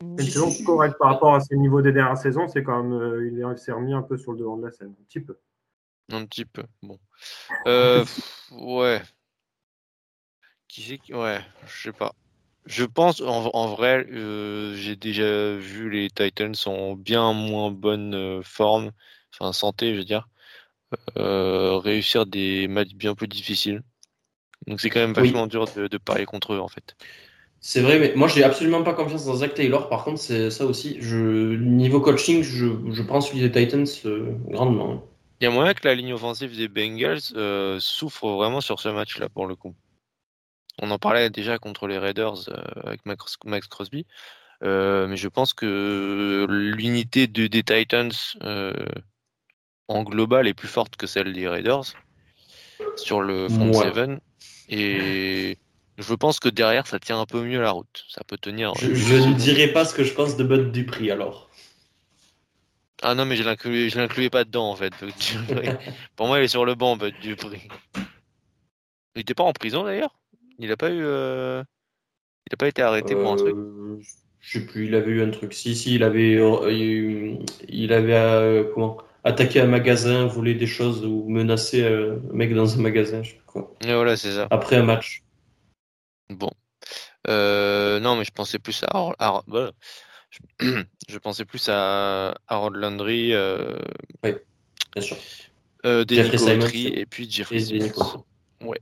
C'est 0.00 0.06
une 0.06 0.30
saison 0.30 0.64
correcte 0.64 0.96
par 0.98 1.12
rapport 1.12 1.34
à 1.34 1.40
ses 1.40 1.56
niveaux 1.56 1.80
des 1.80 1.92
dernières 1.92 2.18
saisons. 2.18 2.48
C'est 2.48 2.62
quand 2.62 2.82
même. 2.82 2.92
Euh, 2.92 3.30
il 3.52 3.58
s'est 3.58 3.72
remis 3.72 3.94
un 3.94 4.02
peu 4.02 4.18
sur 4.18 4.32
le 4.32 4.38
devant 4.38 4.56
de 4.56 4.66
la 4.66 4.70
scène. 4.70 4.94
Un 4.98 5.04
petit 5.04 5.20
peu. 5.20 5.38
Un 6.12 6.26
petit 6.26 6.44
peu. 6.44 6.64
Bon. 6.82 6.98
Euh, 7.66 8.04
ouais. 8.52 9.02
Qui 10.68 10.82
c'est 10.82 10.98
qui. 10.98 11.14
Ouais, 11.14 11.40
je 11.66 11.82
sais 11.84 11.92
pas. 11.92 12.12
Je 12.66 12.84
pense, 12.84 13.20
en, 13.20 13.50
en 13.54 13.74
vrai, 13.74 14.06
euh, 14.10 14.74
j'ai 14.74 14.96
déjà 14.96 15.56
vu 15.56 15.88
les 15.88 16.10
Titans 16.10 16.54
en 16.66 16.94
bien 16.94 17.32
moins 17.32 17.70
bonne 17.70 18.42
forme, 18.42 18.90
enfin 19.32 19.52
santé, 19.52 19.94
je 19.94 19.98
veux 19.98 20.04
dire, 20.04 20.28
réussir 21.14 22.26
des 22.26 22.66
matchs 22.66 22.94
bien 22.94 23.14
plus 23.14 23.28
difficiles. 23.28 23.82
Donc 24.66 24.80
c'est 24.80 24.90
quand 24.90 24.98
même 24.98 25.12
vachement 25.12 25.44
oui. 25.44 25.48
dur 25.48 25.66
de, 25.76 25.86
de, 25.86 25.98
parler 25.98 26.26
contre 26.26 26.54
eux, 26.54 26.58
en 26.58 26.66
fait. 26.66 26.96
C'est 27.68 27.80
vrai, 27.80 27.98
mais 27.98 28.12
moi 28.14 28.28
j'ai 28.28 28.44
absolument 28.44 28.84
pas 28.84 28.94
confiance 28.94 29.24
dans 29.24 29.34
Zach 29.34 29.54
Taylor. 29.54 29.88
Par 29.88 30.04
contre, 30.04 30.20
c'est 30.20 30.52
ça 30.52 30.64
aussi. 30.64 30.98
Je, 31.00 31.56
niveau 31.56 32.00
coaching, 32.00 32.44
je, 32.44 32.66
je 32.92 33.02
pense 33.02 33.28
celui 33.28 33.40
des 33.40 33.50
Titans 33.50 33.84
euh, 34.04 34.30
grandement. 34.46 35.04
Il 35.40 35.44
y 35.44 35.46
a 35.48 35.50
moyen 35.50 35.74
que 35.74 35.84
la 35.84 35.96
ligne 35.96 36.12
offensive 36.12 36.56
des 36.56 36.68
Bengals 36.68 37.18
euh, 37.34 37.78
souffre 37.80 38.28
vraiment 38.28 38.60
sur 38.60 38.78
ce 38.78 38.88
match-là, 38.88 39.28
pour 39.28 39.48
le 39.48 39.56
coup. 39.56 39.74
On 40.80 40.92
en 40.92 40.98
parlait 41.00 41.28
déjà 41.28 41.58
contre 41.58 41.88
les 41.88 41.98
Raiders 41.98 42.48
euh, 42.50 42.54
avec 42.84 43.04
Max, 43.04 43.34
Max 43.44 43.66
Crosby, 43.66 44.06
mais 44.62 45.16
je 45.16 45.26
pense 45.26 45.52
que 45.52 46.46
l'unité 46.48 47.26
de, 47.26 47.48
des 47.48 47.64
Titans 47.64 48.12
en 49.88 50.04
global 50.04 50.46
est 50.46 50.54
plus 50.54 50.68
forte 50.68 50.94
que 50.94 51.08
celle 51.08 51.32
des 51.32 51.48
Raiders 51.48 51.82
sur 52.94 53.22
le 53.22 53.48
front 53.48 53.72
Ouais. 53.72 53.92
7. 53.92 54.20
Et 54.68 55.58
je 55.98 56.14
pense 56.14 56.40
que 56.40 56.48
derrière, 56.48 56.86
ça 56.86 56.98
tient 56.98 57.20
un 57.20 57.26
peu 57.26 57.42
mieux 57.42 57.60
la 57.60 57.70
route. 57.70 58.04
Ça 58.08 58.22
peut 58.26 58.36
tenir. 58.36 58.74
Je, 58.80 58.94
je 58.94 59.14
ne 59.14 59.34
dirai 59.34 59.68
pas 59.68 59.84
ce 59.84 59.94
que 59.94 60.04
je 60.04 60.12
pense 60.12 60.36
de 60.36 60.44
Bud 60.44 60.72
Dupri 60.72 61.10
alors. 61.10 61.50
Ah 63.02 63.14
non, 63.14 63.26
mais 63.26 63.36
je 63.36 63.42
je 63.42 63.98
l'incluais 63.98 64.30
pas 64.30 64.44
dedans 64.44 64.70
en 64.70 64.76
fait. 64.76 64.92
Pour 66.16 66.26
moi, 66.26 66.38
il 66.40 66.44
est 66.44 66.48
sur 66.48 66.64
le 66.64 66.74
banc, 66.74 66.96
Bud 66.96 67.14
Dupri. 67.20 67.68
Il 69.14 69.20
était 69.20 69.34
pas 69.34 69.44
en 69.44 69.52
prison 69.52 69.84
d'ailleurs? 69.84 70.14
Il 70.58 70.70
a 70.72 70.76
pas 70.76 70.90
eu. 70.90 71.02
Euh... 71.02 71.62
Il 72.48 72.54
a 72.54 72.56
pas 72.56 72.68
été 72.68 72.82
arrêté 72.82 73.14
pour 73.14 73.32
un 73.32 73.36
truc? 73.36 73.56
Euh, 73.56 73.98
Je 74.40 74.58
sais 74.58 74.66
plus, 74.66 74.86
il 74.86 74.94
avait 74.94 75.10
eu 75.10 75.22
un 75.22 75.30
truc. 75.30 75.52
Si, 75.52 75.74
si, 75.74 75.96
il 75.96 76.04
avait, 76.04 76.36
euh, 76.36 76.70
il, 77.68 77.92
avait 77.92 78.14
euh, 78.14 78.64
comment 78.72 78.98
un 79.24 79.66
magasin, 79.66 80.26
volé 80.26 80.54
des 80.54 80.66
choses 80.66 81.04
ou 81.04 81.28
menacé 81.28 81.82
euh, 81.82 82.18
un 82.32 82.36
mec 82.36 82.54
dans 82.54 82.78
un 82.78 82.80
magasin, 82.80 83.22
je 83.24 83.30
sais 83.30 83.36
pas 83.36 83.52
quoi. 83.52 83.74
Et 83.84 83.92
voilà, 83.92 84.16
c'est 84.16 84.30
ça. 84.30 84.46
Après 84.50 84.76
un 84.76 84.84
match. 84.84 85.24
Bon. 86.30 86.50
Euh, 87.28 87.98
non, 88.00 88.16
mais 88.16 88.24
je 88.24 88.30
pensais 88.32 88.58
plus 88.58 88.84
à. 88.90 89.42
Voilà. 89.46 89.72
Je... 90.30 90.82
je 91.08 91.18
pensais 91.18 91.44
plus 91.44 91.68
à 91.68 92.34
Harold 92.48 92.76
Landry, 92.76 93.32
euh, 93.32 93.76
Bien 94.22 95.02
sûr. 95.02 95.16
euh. 95.84 96.04
Autry 96.04 96.86
et 96.88 97.06
puis 97.06 97.30
Jeffrey 97.30 97.60
Simmons. 97.60 98.24
Ouais. 98.60 98.80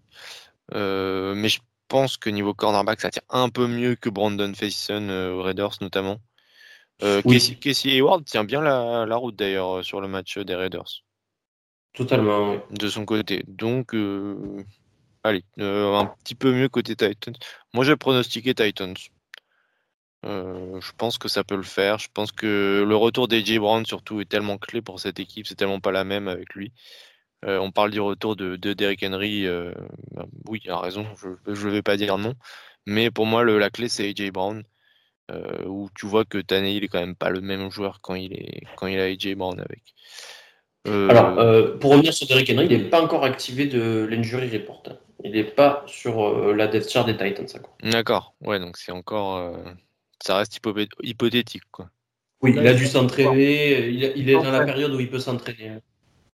Mais 0.72 1.48
je 1.48 1.60
pense 1.88 2.16
que 2.16 2.30
niveau 2.30 2.54
cornerback, 2.54 3.00
ça 3.00 3.10
tient 3.10 3.22
un 3.30 3.48
peu 3.48 3.66
mieux 3.66 3.94
que 3.94 4.08
Brandon 4.08 4.52
Faison 4.54 5.08
aux 5.10 5.42
Raiders 5.42 5.76
notamment. 5.80 6.18
Oui. 7.02 7.22
Casey, 7.24 7.56
Casey 7.56 7.90
Hayward 7.90 8.24
tient 8.24 8.44
bien 8.44 8.60
la, 8.62 9.04
la 9.06 9.16
route 9.16 9.36
d'ailleurs 9.36 9.84
sur 9.84 10.00
le 10.00 10.08
match 10.08 10.38
des 10.38 10.54
Raiders 10.54 11.02
Totalement, 11.92 12.52
oui. 12.52 12.58
de 12.70 12.88
son 12.88 13.04
côté. 13.04 13.44
Donc, 13.46 13.94
euh, 13.94 14.64
allez, 15.24 15.44
euh, 15.58 15.94
un 15.96 16.06
petit 16.06 16.34
peu 16.34 16.52
mieux 16.52 16.68
côté 16.68 16.94
Titans. 16.96 17.34
Moi, 17.72 17.84
j'ai 17.84 17.96
pronostiqué 17.96 18.54
Titans. 18.54 18.94
Euh, 20.24 20.80
je 20.80 20.92
pense 20.96 21.18
que 21.18 21.28
ça 21.28 21.44
peut 21.44 21.56
le 21.56 21.62
faire. 21.62 21.98
Je 21.98 22.08
pense 22.12 22.32
que 22.32 22.84
le 22.86 22.96
retour 22.96 23.28
d'AJ 23.28 23.58
Brown 23.58 23.84
surtout 23.84 24.20
est 24.20 24.26
tellement 24.26 24.58
clé 24.58 24.82
pour 24.82 25.00
cette 25.00 25.20
équipe. 25.20 25.46
C'est 25.46 25.56
tellement 25.56 25.80
pas 25.80 25.92
la 25.92 26.04
même 26.04 26.28
avec 26.28 26.54
lui. 26.54 26.72
Euh, 27.44 27.58
on 27.58 27.72
parle 27.72 27.90
du 27.90 28.00
retour 28.00 28.36
de, 28.36 28.56
de 28.56 28.72
Derrick 28.74 29.02
Henry. 29.02 29.46
bah, 30.12 30.26
oui, 30.48 30.60
il 30.64 30.70
a 30.70 30.78
raison. 30.78 31.06
Je 31.46 31.66
ne 31.66 31.72
vais 31.72 31.82
pas 31.82 31.96
dire 31.96 32.18
non. 32.18 32.34
Mais 32.86 33.10
pour 33.10 33.26
moi, 33.26 33.44
la 33.44 33.70
clé, 33.70 33.88
c'est 33.88 34.08
AJ 34.10 34.30
Brown. 34.32 34.64
où 35.66 35.90
tu 35.96 36.06
vois 36.06 36.24
que 36.24 36.38
Tannehill 36.38 36.84
est 36.84 36.88
quand 36.88 37.00
même 37.00 37.16
pas 37.16 37.30
le 37.30 37.40
même 37.40 37.70
joueur 37.70 38.00
quand 38.02 38.14
il 38.14 38.32
est 38.34 38.62
quand 38.76 38.86
il 38.86 38.98
a 39.00 39.04
AJ 39.06 39.34
Brown 39.36 39.60
avec. 39.60 39.94
Euh, 40.86 41.08
Alors, 41.08 41.38
euh, 41.38 41.76
pour 41.78 41.92
revenir 41.92 42.12
sur 42.12 42.26
Derrick 42.26 42.50
Henry, 42.50 42.66
il 42.70 42.76
n'est 42.76 42.90
pas 42.90 43.02
encore 43.02 43.24
activé 43.24 43.66
de 43.66 44.06
l'injury 44.10 44.50
report. 44.50 44.82
hein. 44.88 44.96
Il 45.22 45.32
n'est 45.32 45.44
pas 45.44 45.82
sur 45.86 46.22
euh, 46.26 46.54
la 46.54 46.66
death 46.66 46.90
chart 46.90 47.06
des 47.06 47.16
Titans. 47.16 47.46
D'accord. 47.82 48.34
Ouais, 48.42 48.58
donc 48.58 48.76
c'est 48.76 48.92
encore. 48.92 49.38
euh, 49.38 49.52
ça 50.22 50.36
reste 50.36 50.56
hypo- 50.56 50.74
hypothétique, 51.02 51.62
quoi. 51.70 51.88
Oui, 52.42 52.54
il 52.54 52.66
a 52.66 52.74
dû 52.74 52.84
s'entraîner. 52.84 53.88
Il, 53.88 54.28
est 54.28 54.34
dans 54.34 54.50
la 54.50 54.64
période 54.66 54.92
où 54.92 55.00
il 55.00 55.08
peut 55.08 55.18
s'entraîner. 55.18 55.72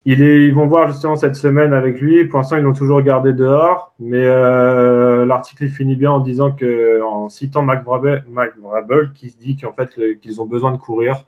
Il 0.07 0.23
est, 0.23 0.47
ils 0.47 0.55
vont 0.55 0.67
voir 0.67 0.91
justement 0.91 1.17
cette 1.17 1.37
semaine 1.37 1.75
avec 1.75 2.01
lui. 2.01 2.25
Pour 2.25 2.39
l'instant, 2.39 2.57
ils 2.57 2.63
l'ont 2.63 2.73
toujours 2.73 3.03
gardé 3.03 3.35
dehors, 3.35 3.93
mais 3.99 4.25
euh, 4.25 5.27
l'article 5.27 5.69
finit 5.69 5.97
bien 5.97 6.13
en 6.13 6.21
disant 6.21 6.53
que, 6.53 7.03
en 7.03 7.29
citant 7.29 7.61
Mac 7.63 7.85
Vrabel, 7.85 8.23
qui 9.15 9.29
se 9.29 9.37
dit 9.37 9.59
qu'en 9.59 9.75
fait 9.75 9.91
qu'ils 10.21 10.41
ont 10.41 10.47
besoin 10.47 10.73
de 10.73 10.79
courir, 10.79 11.25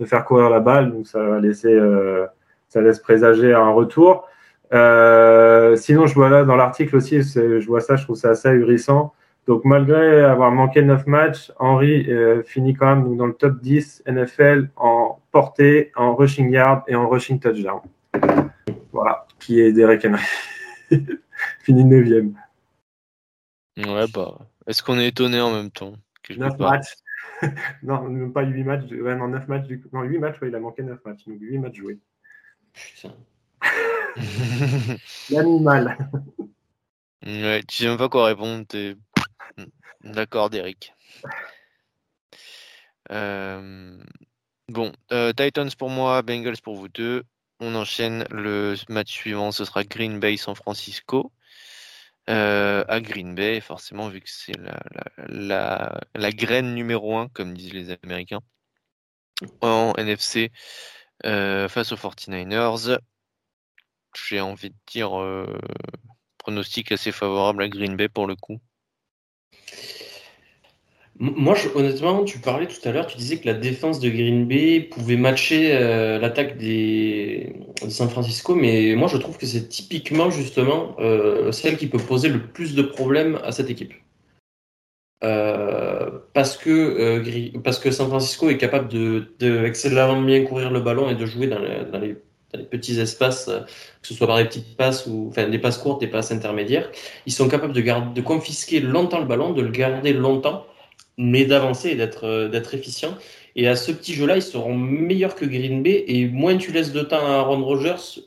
de 0.00 0.06
faire 0.06 0.24
courir 0.24 0.50
la 0.50 0.58
balle, 0.58 0.90
donc 0.92 1.06
ça 1.06 1.22
va 1.22 1.38
laisser, 1.38 1.72
euh, 1.72 2.26
ça 2.70 2.80
laisse 2.80 3.00
présager 3.00 3.52
un 3.52 3.70
retour. 3.70 4.26
Euh, 4.72 5.76
sinon, 5.76 6.06
je 6.06 6.14
vois 6.14 6.30
là 6.30 6.44
dans 6.44 6.56
l'article 6.56 6.96
aussi, 6.96 7.22
je 7.22 7.66
vois 7.66 7.80
ça, 7.80 7.96
je 7.96 8.04
trouve 8.04 8.16
ça 8.16 8.30
assez 8.30 8.48
ahurissant. 8.48 9.12
Donc, 9.46 9.64
malgré 9.64 10.22
avoir 10.22 10.52
manqué 10.52 10.82
9 10.82 11.06
matchs, 11.06 11.52
Henry 11.58 12.10
euh, 12.10 12.42
finit 12.42 12.74
quand 12.74 12.94
même 12.94 13.16
dans 13.16 13.26
le 13.26 13.34
top 13.34 13.60
10 13.60 14.04
NFL 14.06 14.70
en 14.76 15.20
portée, 15.32 15.90
en 15.96 16.14
rushing 16.14 16.50
yard 16.52 16.82
et 16.86 16.94
en 16.94 17.08
rushing 17.08 17.40
touchdown. 17.40 17.80
Voilà, 18.92 19.26
qui 19.40 19.60
est 19.60 19.72
Derek 19.72 20.04
Henry. 20.04 20.22
Fini 21.60 21.84
9 21.84 22.26
Ouais, 23.78 24.04
bah, 24.14 24.38
est-ce 24.66 24.82
qu'on 24.82 24.98
est 24.98 25.08
étonné 25.08 25.40
en 25.40 25.52
même 25.52 25.70
temps 25.70 25.94
9 26.36 26.58
matchs. 26.58 26.94
non, 27.82 28.02
même 28.02 28.32
pas 28.32 28.42
8 28.42 28.64
matchs. 28.64 28.90
Ouais, 28.90 29.16
non, 29.16 29.28
9 29.28 29.48
matchs. 29.48 29.66
Du... 29.66 29.82
Non, 29.92 30.02
8 30.02 30.18
matchs, 30.18 30.40
ouais, 30.40 30.48
il 30.48 30.54
a 30.54 30.60
manqué 30.60 30.82
9 30.82 30.98
matchs. 31.04 31.26
Donc 31.26 31.38
8 31.40 31.58
matchs 31.58 31.76
joués. 31.76 31.98
Putain. 32.72 33.14
L'animal. 35.30 36.10
ouais, 37.26 37.62
tu 37.68 37.76
sais 37.76 37.86
même 37.86 37.98
pas 37.98 38.08
quoi 38.08 38.26
répondre. 38.26 38.64
D'accord, 40.04 40.50
Derek. 40.50 40.94
Euh, 43.10 44.02
bon, 44.68 44.92
euh, 45.12 45.32
Titans 45.32 45.70
pour 45.78 45.90
moi, 45.90 46.22
Bengals 46.22 46.60
pour 46.62 46.76
vous 46.76 46.88
deux. 46.88 47.24
On 47.60 47.74
enchaîne 47.74 48.24
le 48.30 48.74
match 48.88 49.10
suivant, 49.12 49.52
ce 49.52 49.64
sera 49.64 49.84
Green 49.84 50.18
Bay 50.18 50.36
San 50.36 50.54
Francisco. 50.54 51.32
Euh, 52.30 52.84
à 52.88 53.00
Green 53.00 53.34
Bay, 53.34 53.60
forcément, 53.60 54.08
vu 54.08 54.20
que 54.20 54.30
c'est 54.30 54.56
la, 55.26 56.00
la, 56.14 56.32
graine 56.32 56.74
numéro 56.74 57.16
1, 57.18 57.28
comme 57.28 57.54
disent 57.54 57.72
les 57.72 57.96
Américains, 58.04 58.40
en 59.62 59.92
NFC 59.96 60.52
face 61.24 61.92
aux 61.92 61.96
49ers. 61.96 62.98
J'ai 64.28 64.40
envie 64.40 64.70
de 64.70 64.76
dire 64.86 65.10
pronostic 66.38 66.92
assez 66.92 67.12
favorable 67.12 67.62
à 67.62 67.68
Green 67.68 67.96
Bay 67.96 68.08
pour 68.08 68.26
le 68.26 68.34
coup. 68.34 68.60
Moi, 71.22 71.54
honnêtement, 71.74 72.24
tu 72.24 72.38
parlais 72.38 72.66
tout 72.66 72.88
à 72.88 72.92
l'heure, 72.92 73.06
tu 73.06 73.18
disais 73.18 73.38
que 73.38 73.46
la 73.46 73.52
défense 73.52 74.00
de 74.00 74.08
Green 74.08 74.46
Bay 74.46 74.80
pouvait 74.80 75.18
matcher 75.18 75.76
euh, 75.76 76.18
l'attaque 76.18 76.56
des, 76.56 77.52
de 77.84 77.90
San 77.90 78.08
Francisco, 78.08 78.54
mais 78.54 78.94
moi, 78.96 79.06
je 79.06 79.18
trouve 79.18 79.36
que 79.36 79.44
c'est 79.44 79.68
typiquement 79.68 80.30
justement 80.30 80.96
euh, 80.98 81.52
celle 81.52 81.76
qui 81.76 81.88
peut 81.88 81.98
poser 81.98 82.30
le 82.30 82.46
plus 82.46 82.74
de 82.74 82.80
problèmes 82.80 83.38
à 83.44 83.52
cette 83.52 83.68
équipe. 83.68 83.92
Euh, 85.22 86.10
parce 86.32 86.56
que 86.56 87.58
parce 87.58 87.78
que 87.78 87.90
San 87.90 88.08
Francisco 88.08 88.48
est 88.48 88.56
capable 88.56 88.88
de, 88.88 89.34
de, 89.38 90.24
bien 90.24 90.44
courir 90.44 90.70
le 90.70 90.80
ballon 90.80 91.10
et 91.10 91.14
de 91.14 91.26
jouer 91.26 91.46
dans, 91.46 91.58
les, 91.58 92.16
petits 92.70 92.98
espaces, 92.98 93.44
que 93.46 94.08
ce 94.08 94.14
soit 94.14 94.26
par 94.26 94.38
des 94.38 94.46
petites 94.46 94.76
passes 94.76 95.06
ou 95.06 95.28
enfin 95.28 95.48
des 95.48 95.58
passes 95.58 95.78
courtes, 95.78 96.00
des 96.00 96.08
passes 96.08 96.32
intermédiaires. 96.32 96.90
Ils 97.26 97.32
sont 97.32 97.48
capables 97.48 97.74
de, 97.74 97.80
garder, 97.80 98.14
de 98.14 98.24
confisquer 98.24 98.80
longtemps 98.80 99.20
le 99.20 99.26
ballon, 99.26 99.52
de 99.52 99.62
le 99.62 99.70
garder 99.70 100.12
longtemps 100.12 100.64
mais 101.20 101.44
d'avancer 101.44 101.90
et 101.90 101.94
d'être 101.96 102.24
euh, 102.24 102.48
d'être 102.48 102.74
efficient. 102.74 103.16
Et 103.56 103.68
à 103.68 103.76
ce 103.76 103.92
petit 103.92 104.14
jeu-là, 104.14 104.36
ils 104.36 104.42
seront 104.42 104.74
meilleurs 104.74 105.34
que 105.34 105.44
Green 105.44 105.82
Bay. 105.82 106.04
Et 106.08 106.26
moins 106.26 106.56
tu 106.56 106.72
laisses 106.72 106.92
de 106.92 107.02
temps 107.02 107.24
à 107.26 107.34
Aaron 107.40 107.64
Rodgers, 107.64 108.22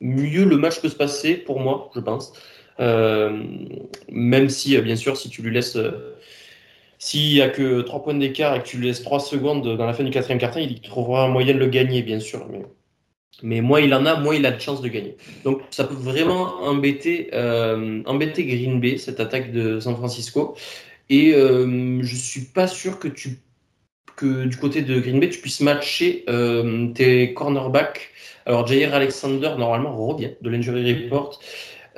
mieux 0.00 0.44
le 0.44 0.56
match 0.56 0.80
peut 0.80 0.88
se 0.88 0.96
passer 0.96 1.34
pour 1.36 1.60
moi, 1.60 1.90
je 1.94 2.00
pense. 2.00 2.32
Euh, 2.80 3.42
même 4.10 4.48
si, 4.48 4.76
euh, 4.76 4.82
bien 4.82 4.96
sûr, 4.96 5.16
si 5.16 5.30
tu 5.30 5.42
lui 5.42 5.52
laisses. 5.52 5.78
S'il 6.98 7.34
n'y 7.34 7.42
a 7.42 7.48
que 7.50 7.82
3 7.82 8.02
points 8.02 8.14
d'écart 8.14 8.56
et 8.56 8.62
que 8.62 8.66
tu 8.66 8.78
lui 8.78 8.86
laisses 8.86 9.02
3 9.02 9.20
secondes 9.20 9.76
dans 9.76 9.86
la 9.86 9.92
fin 9.92 10.02
du 10.02 10.10
quatrième 10.10 10.38
quart 10.38 10.56
il 10.58 10.80
trouvera 10.80 11.24
un 11.24 11.28
moyen 11.28 11.52
de 11.52 11.58
le 11.58 11.66
gagner, 11.68 12.02
bien 12.02 12.20
sûr. 12.20 12.46
Mais, 12.50 12.62
mais 13.42 13.60
moins 13.60 13.80
il 13.80 13.92
en 13.92 14.06
a, 14.06 14.18
moins 14.18 14.34
il 14.34 14.46
a 14.46 14.50
de 14.50 14.60
chance 14.60 14.80
de 14.80 14.88
gagner. 14.88 15.16
Donc 15.44 15.60
ça 15.70 15.84
peut 15.84 15.94
vraiment 15.94 16.62
embêter, 16.62 17.30
embêter 18.06 18.46
Green 18.46 18.80
Bay, 18.80 18.96
cette 18.96 19.20
attaque 19.20 19.52
de 19.52 19.78
San 19.78 19.94
Francisco. 19.94 20.56
Et 21.08 21.34
euh, 21.34 22.02
je 22.02 22.16
suis 22.16 22.42
pas 22.42 22.66
sûr 22.66 22.98
que 22.98 23.08
tu 23.08 23.38
que 24.16 24.46
du 24.46 24.56
côté 24.56 24.80
de 24.80 24.98
Green 24.98 25.20
Bay, 25.20 25.28
tu 25.28 25.40
puisses 25.40 25.60
matcher 25.60 26.24
euh, 26.30 26.88
tes 26.94 27.34
cornerbacks. 27.34 28.10
Alors, 28.46 28.66
Jair 28.66 28.94
Alexander, 28.94 29.52
normalement, 29.58 29.94
revient 29.94 30.30
de 30.40 30.48
l'injury 30.48 31.04
report. 31.04 31.38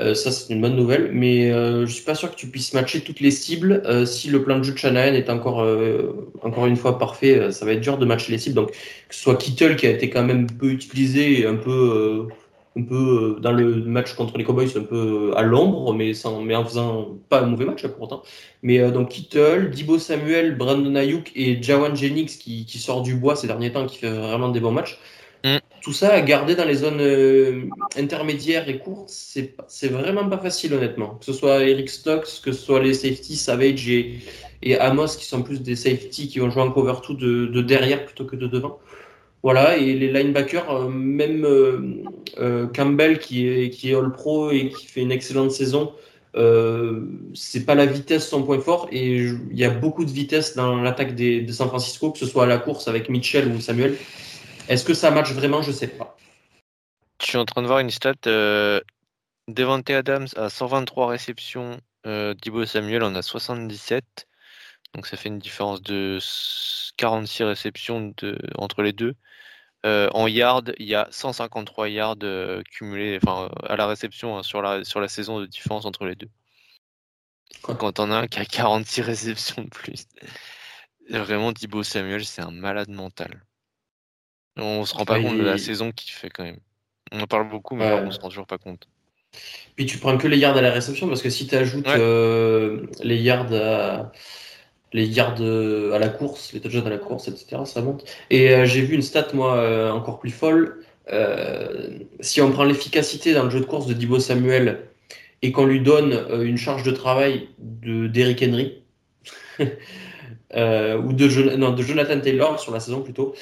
Euh, 0.01 0.15
ça, 0.15 0.31
c'est 0.31 0.53
une 0.53 0.61
bonne 0.61 0.77
nouvelle. 0.77 1.11
Mais 1.13 1.51
euh, 1.51 1.87
je 1.87 1.93
suis 1.93 2.05
pas 2.05 2.15
sûr 2.15 2.31
que 2.31 2.37
tu 2.37 2.47
puisses 2.49 2.73
matcher 2.75 3.01
toutes 3.01 3.21
les 3.21 3.31
cibles. 3.31 3.83
Euh, 3.87 4.07
si 4.07 4.29
le 4.29 4.43
plan 4.43 4.59
de 4.59 4.63
jeu 4.63 4.73
de 4.73 4.79
Shanahan 4.79 5.15
est 5.15 5.31
encore, 5.31 5.63
euh, 5.63 6.31
encore 6.43 6.67
une 6.67 6.77
fois 6.77 6.99
parfait, 6.99 7.51
ça 7.53 7.65
va 7.65 7.73
être 7.73 7.81
dur 7.81 7.99
de 7.99 8.07
matcher 8.07 8.33
les 8.33 8.39
cibles. 8.39 8.57
Donc, 8.57 8.71
que 8.71 9.15
ce 9.15 9.21
soit 9.21 9.37
Kittle 9.37 9.77
qui 9.77 9.87
a 9.87 9.91
été 9.91 10.11
quand 10.11 10.25
même 10.25 10.47
peu 10.47 10.71
utilisé, 10.71 11.47
un 11.47 11.57
peu 11.57 12.29
un 12.79 12.83
peu 12.83 13.39
dans 13.41 13.53
le 13.53 13.77
match 13.85 14.15
contre 14.15 14.39
les 14.39 14.45
Cowboys, 14.45 14.69
un 14.77 14.83
peu 14.83 15.33
à 15.37 15.43
l'ombre, 15.43 15.93
mais, 15.95 16.15
sans, 16.15 16.43
mais 16.43 16.55
en 16.55 16.65
faisant 16.65 17.17
pas 17.29 17.43
un 17.43 17.47
mauvais 17.47 17.65
match 17.65 17.87
pourtant. 17.87 18.23
Mais 18.63 18.79
euh, 18.79 18.91
donc 18.91 19.11
Kittle, 19.11 19.71
Dibo 19.71 19.99
Samuel, 19.99 20.57
Brandon 20.57 20.95
Ayuk 20.95 21.33
et 21.35 21.63
Jawan 21.63 21.97
Jennings 21.97 22.39
qui, 22.39 22.67
qui, 22.67 22.79
sort 22.79 23.03
du 23.03 23.15
bois 23.15 23.37
ces 23.37 23.47
derniers 23.47 23.73
temps, 23.73 23.87
qui 23.87 23.99
fait 23.99 24.11
vraiment 24.11 24.49
des 24.49 24.61
bons 24.61 24.73
matchs. 24.73 24.99
Tout 25.89 25.95
ça 25.95 26.13
à 26.13 26.21
garder 26.21 26.55
dans 26.55 26.67
les 26.67 26.75
zones 26.75 27.71
intermédiaires 27.97 28.69
et 28.69 28.77
courtes, 28.77 29.09
c'est, 29.09 29.55
vraiment 29.89 30.29
pas 30.29 30.37
facile 30.37 30.75
honnêtement. 30.75 31.15
Que 31.15 31.25
ce 31.25 31.33
soit 31.33 31.65
Eric 31.65 31.89
Stokes, 31.89 32.43
que 32.45 32.53
ce 32.53 32.61
soit 32.61 32.81
les 32.81 32.93
safety 32.93 33.37
Savage 33.37 33.89
et, 33.89 34.19
et 34.63 34.79
Amos 34.79 35.17
qui 35.19 35.25
sont 35.25 35.43
plus 35.43 35.63
des 35.63 35.77
safety 35.77 36.29
qui 36.29 36.41
vont 36.41 36.51
jouer 36.51 36.61
en 36.61 36.71
cover 36.71 36.93
tout 37.03 37.15
de, 37.15 37.47
de 37.47 37.63
derrière 37.63 38.05
plutôt 38.05 38.27
que 38.27 38.37
de 38.37 38.47
devant. 38.47 38.79
Voilà, 39.43 39.79
et 39.79 39.95
les 39.95 40.13
linebackers, 40.13 40.71
euh, 40.71 40.89
même 40.91 41.47
euh, 41.47 42.03
euh, 42.37 42.67
Campbell 42.67 43.19
qui 43.19 43.49
est, 43.49 43.71
qui 43.71 43.91
est 43.91 43.95
All-Pro 43.95 44.51
et 44.51 44.69
qui 44.69 44.85
fait 44.85 45.01
une 45.01 45.11
excellente 45.11 45.53
saison, 45.53 45.95
euh, 46.37 47.01
c'est 47.33 47.65
pas 47.65 47.75
la 47.75 47.87
vitesse 47.87 48.29
son 48.29 48.43
point 48.43 48.61
fort 48.61 48.89
et 48.93 49.15
il 49.15 49.59
y 49.59 49.65
a 49.65 49.71
beaucoup 49.71 50.05
de 50.05 50.11
vitesse 50.11 50.55
dans 50.55 50.83
l'attaque 50.83 51.15
de 51.15 51.51
San 51.51 51.69
Francisco, 51.69 52.11
que 52.11 52.19
ce 52.19 52.27
soit 52.27 52.45
à 52.45 52.47
la 52.47 52.59
course 52.59 52.89
avec 52.89 53.09
Mitchell 53.09 53.49
ou 53.49 53.59
Samuel. 53.59 53.97
Est-ce 54.69 54.85
que 54.85 54.95
ça 54.95 55.11
match 55.11 55.33
vraiment? 55.33 55.63
Je 55.63 55.73
sais 55.73 55.89
pas. 55.89 56.17
Je 57.21 57.27
suis 57.27 57.39
en 57.39 57.45
train 57.45 57.63
de 57.63 57.67
voir 57.67 57.81
une 57.81 57.91
stat. 57.91 58.15
Euh, 58.27 58.81
Devante 59.49 59.89
Adams 59.91 60.29
a 60.37 60.51
123 60.51 61.09
réceptions, 61.09 61.81
euh, 62.07 62.35
Dibo 62.35 62.67
Samuel 62.67 63.03
en 63.03 63.15
a 63.15 63.23
77. 63.23 64.29
Donc 64.95 65.07
ça 65.07 65.17
fait 65.17 65.31
une 65.31 65.39
différence 65.39 65.83
de 65.83 66.19
46 66.99 67.45
réceptions 67.45 68.13
de, 68.19 68.39
entre 68.57 68.83
les 68.83 68.93
deux. 68.93 69.15
Euh, 69.87 70.11
en 70.13 70.27
yards, 70.27 70.65
il 70.79 70.87
y 70.87 70.95
a 70.95 71.09
153 71.11 71.89
yards 71.89 72.17
euh, 72.25 72.63
cumulés 72.71 73.19
enfin, 73.23 73.51
à 73.63 73.77
la 73.77 73.87
réception 73.87 74.37
hein, 74.37 74.43
sur, 74.43 74.61
la, 74.61 74.85
sur 74.85 75.01
la 75.01 75.09
saison 75.09 75.41
de 75.41 75.47
différence 75.47 75.87
entre 75.87 76.05
les 76.05 76.15
deux. 76.15 76.29
Quand 77.63 77.99
on 78.01 78.11
a 78.11 78.17
un 78.19 78.27
qui 78.27 78.39
a 78.39 78.45
46 78.45 79.01
réceptions 79.03 79.63
de 79.63 79.69
plus. 79.69 80.07
Vraiment, 81.09 81.53
Thibaut 81.55 81.83
Samuel, 81.83 82.25
c'est 82.25 82.43
un 82.43 82.51
malade 82.51 82.91
mental. 82.91 83.47
On 84.59 84.85
se 84.85 84.95
rend 84.95 85.05
pas 85.05 85.21
compte 85.21 85.39
de 85.39 85.43
la 85.43 85.59
saison 85.59 85.93
qu'il 85.93 86.13
fait 86.13 86.31
quand 86.31 86.45
même. 86.45 86.59
On 87.13 87.21
en 87.21 87.27
parle 87.27 87.49
beaucoup, 87.49 87.75
mais 87.75 87.91
on 87.93 88.11
se 88.11 88.21
rend 88.21 88.29
toujours 88.29 88.47
pas 88.47 88.59
compte. 88.59 88.89
Puis 89.77 89.87
tu 89.87 89.99
prends 89.99 90.19
que 90.19 90.27
les 90.27 90.39
yards 90.39 90.57
à 90.57 90.63
la 90.63 90.73
réception, 90.73 91.07
parce 91.07 91.23
que 91.23 91.31
si 91.31 91.47
tu 91.47 91.55
ajoutes 91.55 91.87
euh, 91.87 92.87
les 93.03 93.17
yards 93.17 93.53
à 93.53 94.13
les 94.93 95.07
yards 95.07 95.41
euh, 95.41 95.93
à 95.93 95.99
la 95.99 96.09
course, 96.09 96.53
les 96.53 96.61
touchdowns 96.61 96.87
à 96.87 96.91
la 96.91 96.99
course, 96.99 97.29
etc. 97.29 97.63
Ça 97.65 97.83
monte. 97.83 98.05
Et 98.31 98.55
euh, 98.55 98.65
j'ai 98.65 98.81
vu 98.81 98.95
une 98.95 99.03
stat, 99.03 99.29
moi, 99.35 99.57
euh, 99.57 99.91
encore 99.91 100.19
plus 100.19 100.31
folle. 100.31 100.85
si 102.21 102.41
on 102.41 102.51
prend 102.51 102.65
l'efficacité 102.65 103.33
dans 103.35 103.45
le 103.45 103.51
jeu 103.51 103.61
de 103.61 103.65
course 103.67 103.87
de 103.87 103.95
Dibo 103.95 104.19
Samuel 104.19 104.81
et 105.41 105.53
qu'on 105.53 105.67
lui 105.67 105.81
donne 105.81 106.27
une 106.43 106.59
charge 106.59 106.83
de 106.83 106.91
travail 106.91 107.49
de 107.59 108.09
d'Eric 108.09 108.43
Henry, 108.43 108.83
ou 109.61 111.13
de, 111.13 111.57
non, 111.57 111.71
de 111.71 111.83
Jonathan 111.83 112.21
Taylor 112.21 112.61
sur 112.61 112.73
la 112.73 112.81
saison 112.81 113.01
plutôt, 113.03 113.35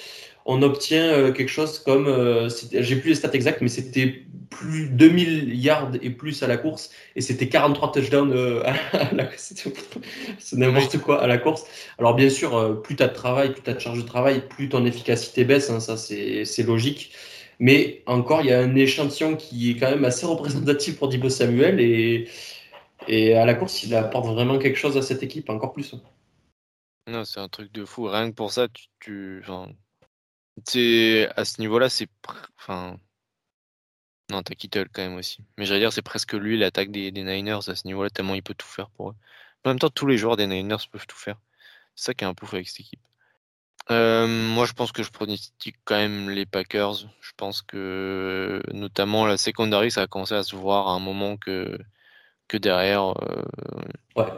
on 0.47 0.63
obtient 0.63 1.05
euh, 1.05 1.33
quelque 1.33 1.49
chose 1.49 1.81
comme, 1.81 2.07
euh, 2.07 2.49
j'ai 2.73 2.97
plus 2.97 3.11
les 3.11 3.15
stats 3.17 3.33
exactes, 3.33 3.61
mais 3.61 3.69
c'était 3.69 4.23
plus 4.49 4.89
2000 4.89 5.55
yards 5.55 5.93
et 6.03 6.11
plus 6.11 6.41
à 6.45 6.47
la 6.47 6.57
course, 6.57 6.91
et 7.17 7.21
c'était 7.21 7.49
43 7.49 7.91
touchdowns 7.93 8.33
euh, 8.33 8.63
à 8.93 9.13
la 9.13 9.29
c'est 9.37 10.57
n'importe 10.57 10.99
quoi 10.99 11.21
à 11.21 11.27
la 11.27 11.39
course. 11.39 11.65
Alors 11.99 12.15
bien 12.15 12.31
sûr, 12.31 12.81
plus 12.83 12.95
tu 12.95 13.03
as 13.03 13.09
de 13.09 13.15
travail, 13.15 13.53
plus 13.53 13.63
tu 13.63 13.71
as 13.71 13.75
de 13.75 13.81
charge 13.81 13.99
de 13.99 14.07
travail, 14.07 14.43
plus 14.49 14.69
ton 14.69 14.87
efficacité 14.87 15.45
baisse, 15.45 15.69
hein, 15.69 15.81
ça 15.81 15.97
c'est 15.97 16.63
logique. 16.63 17.13
Mais 17.59 18.03
encore, 18.07 18.43
il 18.43 18.49
y 18.49 18.53
a 18.53 18.61
un 18.61 18.77
échantillon 18.77 19.35
qui 19.35 19.71
est 19.71 19.77
quand 19.77 19.91
même 19.91 20.05
assez 20.05 20.27
représentatif 20.27 20.97
pour 20.99 21.09
Dibo 21.09 21.29
Samuel, 21.29 21.81
et, 21.81 22.29
et 23.09 23.35
à 23.35 23.45
la 23.47 23.55
course, 23.55 23.83
il 23.83 23.95
apporte 23.97 24.27
vraiment 24.27 24.59
quelque 24.59 24.79
chose 24.79 24.97
à 24.97 25.03
cette 25.03 25.23
équipe, 25.23 25.51
encore 25.51 25.73
plus. 25.73 25.95
Hein. 25.95 26.01
Non, 27.09 27.25
c'est 27.25 27.41
un 27.41 27.49
truc 27.49 27.73
de 27.73 27.85
fou. 27.85 28.05
Rien 28.05 28.31
que 28.31 28.35
pour 28.35 28.53
ça, 28.53 28.69
tu, 28.69 28.87
tu... 29.01 29.41
Enfin, 29.43 29.69
à 30.59 31.45
ce 31.45 31.61
niveau-là, 31.61 31.89
c'est, 31.89 32.09
enfin, 32.59 32.99
non, 34.31 34.43
t'as 34.43 34.55
Kittle 34.55 34.89
quand 34.93 35.03
même 35.03 35.17
aussi. 35.17 35.45
Mais 35.57 35.67
j'allais 35.67 35.81
dire, 35.81 35.93
c'est 35.93 36.03
presque 36.03 36.33
lui 36.33 36.59
l'attaque 36.59 36.91
des, 36.91 37.13
des, 37.13 37.23
Niners 37.23 37.69
à 37.69 37.77
ce 37.77 37.87
niveau-là, 37.87 38.11
tellement 38.11 38.35
il 38.35 38.43
peut 38.43 38.55
tout 38.55 38.67
faire 38.67 38.91
pour 38.91 39.11
eux. 39.11 39.15
En 39.65 39.71
même 39.71 39.79
temps, 39.79 39.91
tous 39.91 40.07
les 40.07 40.17
joueurs 40.19 40.37
des 40.37 40.47
Niners 40.47 40.89
peuvent 40.91 41.07
tout 41.07 41.17
faire. 41.17 41.39
C'est 41.95 42.07
ça 42.07 42.15
qui 42.15 42.25
est 42.25 42.27
un 42.27 42.35
peu 42.35 42.47
fou 42.47 42.57
avec 42.57 42.69
cette 42.69 42.81
équipe. 42.81 43.01
Euh, 43.91 44.27
moi, 44.27 44.67
je 44.67 44.73
pense 44.73 44.93
que 44.93 45.03
je 45.03 45.11
pronostique 45.11 45.77
quand 45.85 45.97
même 45.97 46.31
les 46.31 46.47
Packers. 46.47 47.07
Je 47.21 47.33
pense 47.37 47.63
que, 47.63 48.61
notamment, 48.73 49.27
la 49.27 49.37
secondary, 49.37 49.91
ça 49.91 50.03
a 50.03 50.07
commencé 50.07 50.35
à 50.35 50.43
se 50.43 50.57
voir 50.57 50.89
à 50.89 50.93
un 50.93 50.99
moment 50.99 51.37
que, 51.37 51.79
que 52.49 52.57
derrière. 52.57 53.15
Euh, 53.23 53.43
ouais. 54.17 54.33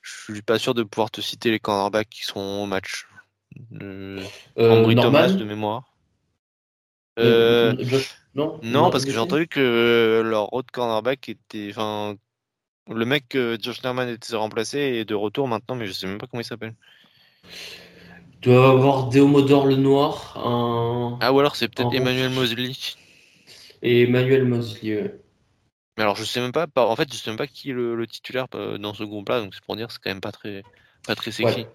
Je 0.00 0.32
suis 0.32 0.42
pas 0.42 0.58
sûr 0.58 0.74
de 0.74 0.82
pouvoir 0.82 1.10
te 1.10 1.20
citer 1.20 1.50
les 1.50 1.60
cornerbacks 1.60 2.08
qui 2.10 2.24
sont 2.24 2.40
au 2.40 2.66
match. 2.66 3.06
Euh, 3.80 4.24
Thomas 4.56 5.28
de 5.28 5.44
mémoire. 5.44 5.94
Euh, 7.18 7.74
non, 8.34 8.58
non, 8.62 8.90
parce 8.90 9.04
que 9.04 9.12
j'ai 9.12 9.18
entendu 9.18 9.46
que 9.46 10.22
leur 10.24 10.52
autre 10.52 10.72
cornerback 10.72 11.28
était. 11.28 11.68
Enfin, 11.70 12.16
le 12.92 13.04
mec 13.04 13.28
que 13.28 13.56
Josh 13.60 13.82
Norman 13.82 14.08
était 14.08 14.36
remplacé 14.36 14.78
est 14.78 15.04
de 15.04 15.14
retour 15.14 15.48
maintenant, 15.48 15.76
mais 15.76 15.86
je 15.86 15.92
sais 15.92 16.06
même 16.06 16.18
pas 16.18 16.26
comment 16.26 16.40
il 16.40 16.44
s'appelle. 16.44 16.74
Tu 18.40 18.50
dois 18.50 18.70
avoir 18.70 19.08
Deomodor 19.08 19.66
le 19.66 19.76
Noir. 19.76 20.34
Ah, 21.20 21.32
ou 21.32 21.38
alors 21.38 21.56
c'est 21.56 21.68
peut-être 21.68 21.94
Emmanuel 21.94 22.30
Mosley. 22.30 22.72
Et 23.82 24.02
Emmanuel 24.02 24.44
Mosley, 24.44 25.14
Mais 25.96 26.02
alors 26.02 26.16
je 26.16 26.24
sais 26.24 26.40
même 26.40 26.52
pas, 26.52 26.66
en 26.74 26.96
fait 26.96 27.10
je 27.12 27.16
sais 27.16 27.30
même 27.30 27.38
pas 27.38 27.46
qui 27.46 27.70
est 27.70 27.74
le, 27.74 28.06
titulaire 28.06 28.46
euh, 28.54 28.78
dans 28.78 28.94
ce 28.94 29.04
groupe-là, 29.04 29.40
donc 29.40 29.54
c'est 29.54 29.64
pour 29.64 29.76
dire 29.76 29.90
c'est 29.90 29.98
quand 30.02 30.10
même 30.10 30.20
pas 30.20 30.32
très, 30.32 30.62
pas 31.06 31.14
très 31.14 31.30
sexy. 31.30 31.66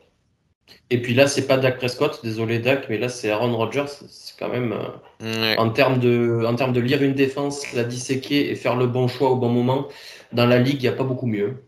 Et 0.90 1.02
puis 1.02 1.14
là, 1.14 1.28
c'est 1.28 1.46
pas 1.46 1.58
Dak 1.58 1.78
Prescott, 1.78 2.20
désolé 2.24 2.60
Dak, 2.60 2.88
mais 2.90 2.98
là 2.98 3.10
c'est 3.10 3.30
Aaron 3.30 3.56
Rodgers. 3.56 3.86
C'est 3.88 4.38
quand 4.38 4.50
même 4.50 4.74
euh, 5.22 5.56
en 5.58 5.70
termes 5.70 6.00
de, 6.00 6.44
en 6.46 6.56
termes 6.56 6.74
de 6.74 6.80
lire 6.80 7.04
une 7.04 7.14
défense, 7.14 7.74
la 7.74 7.84
disséquer 7.84 8.50
et 8.50 8.56
faire 8.56 8.76
le 8.76 8.88
bon 8.88 9.08
choix 9.08 9.30
au 9.30 9.36
bon 9.36 9.50
moment. 9.50 9.88
Dans 10.32 10.46
la 10.46 10.60
ligue, 10.60 10.78
il 10.78 10.82
n'y 10.82 10.88
a 10.88 10.94
pas 10.94 11.04
beaucoup 11.04 11.28
mieux. 11.28 11.64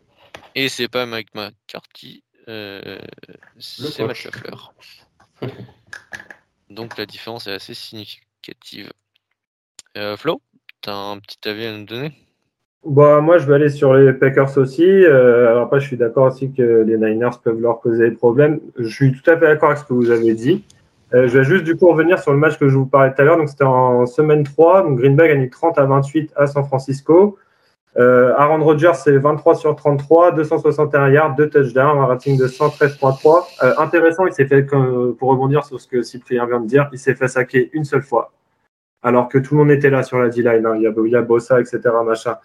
Et 0.55 0.69
c'est 0.69 0.87
pas 0.87 1.05
Mike 1.05 1.33
McCarthy, 1.35 2.23
euh, 2.47 2.99
c'est 3.59 3.99
Matt 3.99 4.23
Lafleur. 4.23 4.73
Donc 6.69 6.97
la 6.97 7.05
différence 7.05 7.47
est 7.47 7.53
assez 7.53 7.73
significative. 7.73 8.91
Euh, 9.97 10.15
Flo, 10.17 10.41
t'as 10.81 10.93
un 10.93 11.19
petit 11.19 11.47
avis 11.47 11.65
à 11.65 11.77
nous 11.77 11.85
donner? 11.85 12.13
Bah, 12.85 13.21
moi, 13.21 13.37
je 13.37 13.45
vais 13.45 13.55
aller 13.55 13.69
sur 13.69 13.93
les 13.93 14.11
Packers 14.13 14.57
aussi. 14.57 14.85
Euh, 14.85 15.49
alors 15.51 15.63
après, 15.63 15.79
je 15.79 15.87
suis 15.87 15.97
d'accord 15.97 16.27
aussi 16.27 16.51
que 16.51 16.83
les 16.83 16.97
Niners 16.97 17.39
peuvent 17.43 17.59
leur 17.59 17.79
poser 17.79 18.09
des 18.09 18.15
problèmes. 18.15 18.59
Je 18.77 18.87
suis 18.87 19.11
tout 19.11 19.29
à 19.29 19.37
fait 19.37 19.45
d'accord 19.45 19.69
avec 19.69 19.79
ce 19.79 19.85
que 19.85 19.93
vous 19.93 20.09
avez 20.09 20.33
dit. 20.33 20.65
Euh, 21.13 21.27
je 21.27 21.37
vais 21.37 21.43
juste 21.43 21.63
du 21.63 21.75
coup 21.75 21.89
revenir 21.89 22.19
sur 22.19 22.31
le 22.31 22.37
match 22.37 22.57
que 22.57 22.69
je 22.69 22.75
vous 22.75 22.85
parlais 22.87 23.13
tout 23.13 23.21
à 23.21 23.25
l'heure. 23.25 23.37
Donc, 23.37 23.49
c'était 23.49 23.65
en 23.65 24.05
semaine 24.07 24.43
3. 24.43 24.83
Donc, 24.83 24.97
Green 24.97 25.15
Bay 25.15 25.25
a 25.25 25.27
gagné 25.27 25.49
30 25.49 25.77
à 25.77 25.85
28 25.85 26.33
à 26.35 26.47
San 26.47 26.65
Francisco. 26.65 27.37
Euh, 27.97 28.33
Aaron 28.37 28.63
Rodgers, 28.63 28.93
c'est 28.95 29.17
23 29.17 29.55
sur 29.55 29.75
33, 29.75 30.31
261 30.31 31.09
yards, 31.09 31.35
2 31.35 31.49
touchdowns, 31.49 31.99
un 31.99 32.05
rating 32.05 32.37
de 32.37 32.47
113.3. 32.47 33.43
Euh, 33.63 33.73
intéressant, 33.77 34.25
il 34.25 34.33
s'est 34.33 34.45
fait, 34.45 34.63
pour 34.63 35.29
rebondir 35.29 35.65
sur 35.65 35.79
ce 35.79 35.87
que 35.87 36.01
Cyprien 36.01 36.45
vient 36.47 36.61
de 36.61 36.67
dire, 36.67 36.89
il 36.93 36.99
s'est 36.99 37.15
fait 37.15 37.27
saquer 37.27 37.69
une 37.73 37.83
seule 37.83 38.01
fois. 38.01 38.31
Alors 39.03 39.27
que 39.27 39.37
tout 39.37 39.55
le 39.55 39.59
monde 39.59 39.71
était 39.71 39.89
là 39.89 40.03
sur 40.03 40.19
la 40.19 40.29
D-line. 40.29 40.65
Hein. 40.65 40.75
Il, 40.77 40.83
y 40.83 40.87
a, 40.87 40.93
il 40.95 41.11
y 41.11 41.15
a 41.15 41.21
Bossa, 41.21 41.59
etc. 41.59 41.79
Machin. 42.05 42.37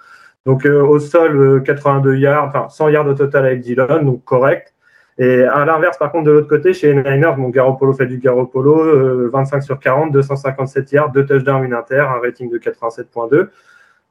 Donc 0.47 0.65
euh, 0.65 0.81
au 0.81 1.01
sol, 1.01 1.63
82 1.65 2.11
euh, 2.11 2.19
yards, 2.19 2.47
enfin 2.47 2.69
100 2.69 2.89
yards 2.91 3.09
au 3.09 3.15
total 3.15 3.47
avec 3.47 3.61
Dillon, 3.61 4.03
donc 4.05 4.25
correct. 4.25 4.73
Et 5.19 5.43
à 5.43 5.65
l'inverse, 5.65 5.99
par 5.99 6.13
contre, 6.13 6.27
de 6.27 6.31
l'autre 6.31 6.49
côté, 6.49 6.73
chez 6.73 6.93
les 6.93 7.03
Niners, 7.03 7.35
mon 7.37 7.49
Garoppolo 7.49 7.93
fait 7.95 8.07
du 8.07 8.19
Garoppolo, 8.19 9.31
25 9.31 9.57
euh, 9.57 9.61
sur 9.61 9.81
40, 9.81 10.13
257 10.13 10.93
yards, 10.93 11.11
2 11.11 11.27
touchdowns, 11.27 11.65
une 11.65 11.73
inter, 11.73 12.01
un 12.01 12.21
rating 12.21 12.51
de 12.51 12.59
87.2. 12.59 13.49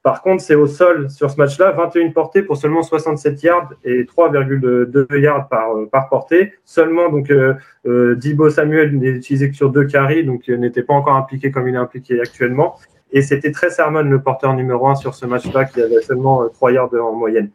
Par 0.02 0.22
contre, 0.22 0.44
c'est 0.44 0.56
au 0.56 0.68
sol 0.68 1.10
sur 1.10 1.32
ce 1.32 1.38
match-là, 1.38 1.72
21 1.72 2.12
portées 2.12 2.44
pour 2.44 2.58
seulement 2.58 2.84
67 2.84 3.42
yards 3.44 3.74
et 3.84 4.04
3,2 4.04 5.20
yards 5.20 5.48
par, 5.48 5.70
par 5.92 6.10
portée. 6.10 6.54
Seulement, 6.64 7.10
donc, 7.10 7.32
euh, 7.32 8.16
Dibo 8.16 8.50
Samuel 8.50 8.98
n'est 8.98 9.10
utilisé 9.10 9.50
que 9.50 9.56
sur 9.56 9.70
deux 9.70 9.86
carries, 9.86 10.24
donc 10.24 10.48
n'était 10.48 10.84
pas 10.84 10.94
encore 10.94 11.16
impliqué 11.16 11.50
comme 11.50 11.68
il 11.68 11.76
est 11.76 11.80
impliqué 11.80 12.20
actuellement. 12.20 12.76
Et 13.12 13.22
c'était 13.22 13.52
très 13.52 13.70
Sermon, 13.70 14.02
le 14.02 14.22
porteur 14.22 14.54
numéro 14.54 14.88
un 14.88 14.96
sur 14.96 15.16
ce 15.16 15.26
match-là, 15.26 15.66
qui 15.66 15.82
avait 15.82 16.02
seulement 16.02 16.48
3 16.50 16.70
euh, 16.70 16.74
yards 16.74 16.94
en 16.94 17.14
moyenne. 17.14 17.52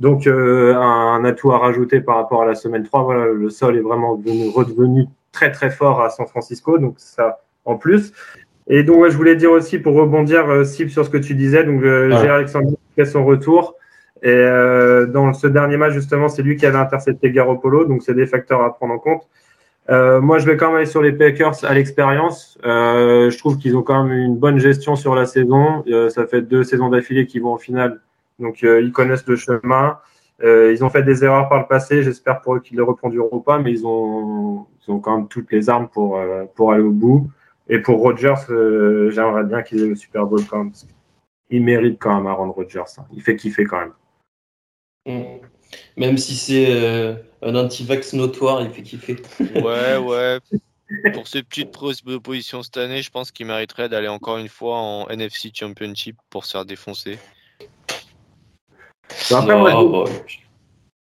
Donc, 0.00 0.26
euh, 0.26 0.74
un, 0.74 1.24
atout 1.24 1.52
à 1.52 1.58
rajouter 1.58 2.00
par 2.00 2.16
rapport 2.16 2.42
à 2.42 2.46
la 2.46 2.54
semaine 2.54 2.82
3. 2.82 3.02
Voilà, 3.04 3.26
le 3.26 3.50
sol 3.50 3.76
est 3.76 3.82
vraiment 3.82 4.12
redevenu 4.54 5.06
très, 5.30 5.52
très 5.52 5.70
fort 5.70 6.02
à 6.02 6.10
San 6.10 6.26
Francisco. 6.26 6.78
Donc, 6.78 6.94
ça 6.98 7.40
en 7.64 7.76
plus. 7.76 8.12
Et 8.66 8.82
donc, 8.82 9.08
je 9.08 9.16
voulais 9.16 9.36
dire 9.36 9.50
aussi, 9.50 9.78
pour 9.78 9.94
rebondir, 9.94 10.48
euh, 10.48 10.64
sur 10.64 11.04
ce 11.04 11.10
que 11.10 11.18
tu 11.18 11.34
disais, 11.34 11.64
donc, 11.64 11.82
euh, 11.82 12.08
ouais. 12.08 12.28
Alexandre 12.28 12.70
fait 12.96 13.04
son 13.04 13.24
retour. 13.24 13.76
Et 14.22 14.28
euh, 14.28 15.06
dans 15.06 15.34
ce 15.34 15.46
dernier 15.46 15.76
match, 15.76 15.92
justement, 15.92 16.28
c'est 16.28 16.42
lui 16.42 16.56
qui 16.56 16.64
avait 16.64 16.78
intercepté 16.78 17.30
Garoppolo. 17.30 17.84
Donc, 17.84 18.02
c'est 18.02 18.14
des 18.14 18.26
facteurs 18.26 18.62
à 18.62 18.74
prendre 18.74 18.94
en 18.94 18.98
compte. 18.98 19.28
Euh, 19.90 20.20
moi, 20.20 20.38
je 20.38 20.46
vais 20.46 20.56
quand 20.56 20.68
même 20.68 20.76
aller 20.76 20.86
sur 20.86 21.02
les 21.02 21.12
Packers 21.12 21.64
à 21.64 21.74
l'expérience. 21.74 22.58
Euh, 22.64 23.30
je 23.30 23.38
trouve 23.38 23.58
qu'ils 23.58 23.76
ont 23.76 23.82
quand 23.82 24.04
même 24.04 24.16
une 24.16 24.36
bonne 24.36 24.58
gestion 24.58 24.96
sur 24.96 25.14
la 25.14 25.26
saison. 25.26 25.84
Euh, 25.88 26.08
ça 26.08 26.26
fait 26.26 26.42
deux 26.42 26.64
saisons 26.64 26.88
d'affilée 26.88 27.26
qu'ils 27.26 27.42
vont 27.42 27.52
en 27.52 27.58
finale, 27.58 28.00
donc 28.38 28.64
euh, 28.64 28.80
ils 28.80 28.92
connaissent 28.92 29.26
le 29.26 29.36
chemin. 29.36 29.98
Euh, 30.42 30.72
ils 30.72 30.84
ont 30.84 30.90
fait 30.90 31.02
des 31.02 31.24
erreurs 31.24 31.48
par 31.48 31.60
le 31.60 31.66
passé. 31.66 32.02
J'espère 32.02 32.40
pour 32.40 32.56
eux 32.56 32.60
qu'ils 32.60 32.78
les 32.78 32.82
reprendront 32.82 33.40
pas, 33.40 33.58
mais 33.58 33.72
ils 33.72 33.86
ont, 33.86 34.66
ils 34.86 34.90
ont 34.90 34.98
quand 34.98 35.18
même 35.18 35.28
toutes 35.28 35.52
les 35.52 35.68
armes 35.68 35.88
pour, 35.88 36.20
pour 36.54 36.72
aller 36.72 36.82
au 36.82 36.90
bout. 36.90 37.30
Et 37.68 37.78
pour 37.78 38.00
Rodgers, 38.00 38.34
j'aimerais 39.10 39.44
bien 39.44 39.62
qu'ils 39.62 39.82
aient 39.82 39.88
le 39.88 39.94
Super 39.94 40.26
Bowl 40.26 40.40
quand 40.50 40.58
même. 40.58 40.72
Il 41.50 41.62
mérite 41.62 41.98
quand 42.00 42.16
même 42.16 42.26
à 42.26 42.32
rendre 42.32 42.52
Rodgers. 42.54 42.82
Hein. 42.98 43.04
Il 43.12 43.22
fait 43.22 43.36
kiffer 43.36 43.64
quand 43.64 43.78
même. 43.78 43.92
Même 45.96 46.18
si 46.18 46.34
c'est 46.34 47.16
un 47.42 47.54
anti-vax 47.54 48.14
notoire, 48.14 48.62
il 48.62 48.70
fait 48.70 48.82
kiffer. 48.82 49.16
Ouais, 49.54 49.96
ouais. 49.98 50.38
Pour 51.12 51.26
ces 51.26 51.42
petites 51.42 51.70
propositions 51.70 52.62
cette 52.62 52.76
année, 52.76 53.02
je 53.02 53.10
pense 53.10 53.30
qu'il 53.30 53.46
mériterait 53.46 53.88
d'aller 53.88 54.08
encore 54.08 54.38
une 54.38 54.48
fois 54.48 54.78
en 54.78 55.08
NFC 55.08 55.50
Championship 55.54 56.16
pour 56.30 56.44
se 56.44 56.52
faire 56.52 56.64
défoncer. 56.64 57.18
Après, 59.30 59.56
moi, 59.56 60.04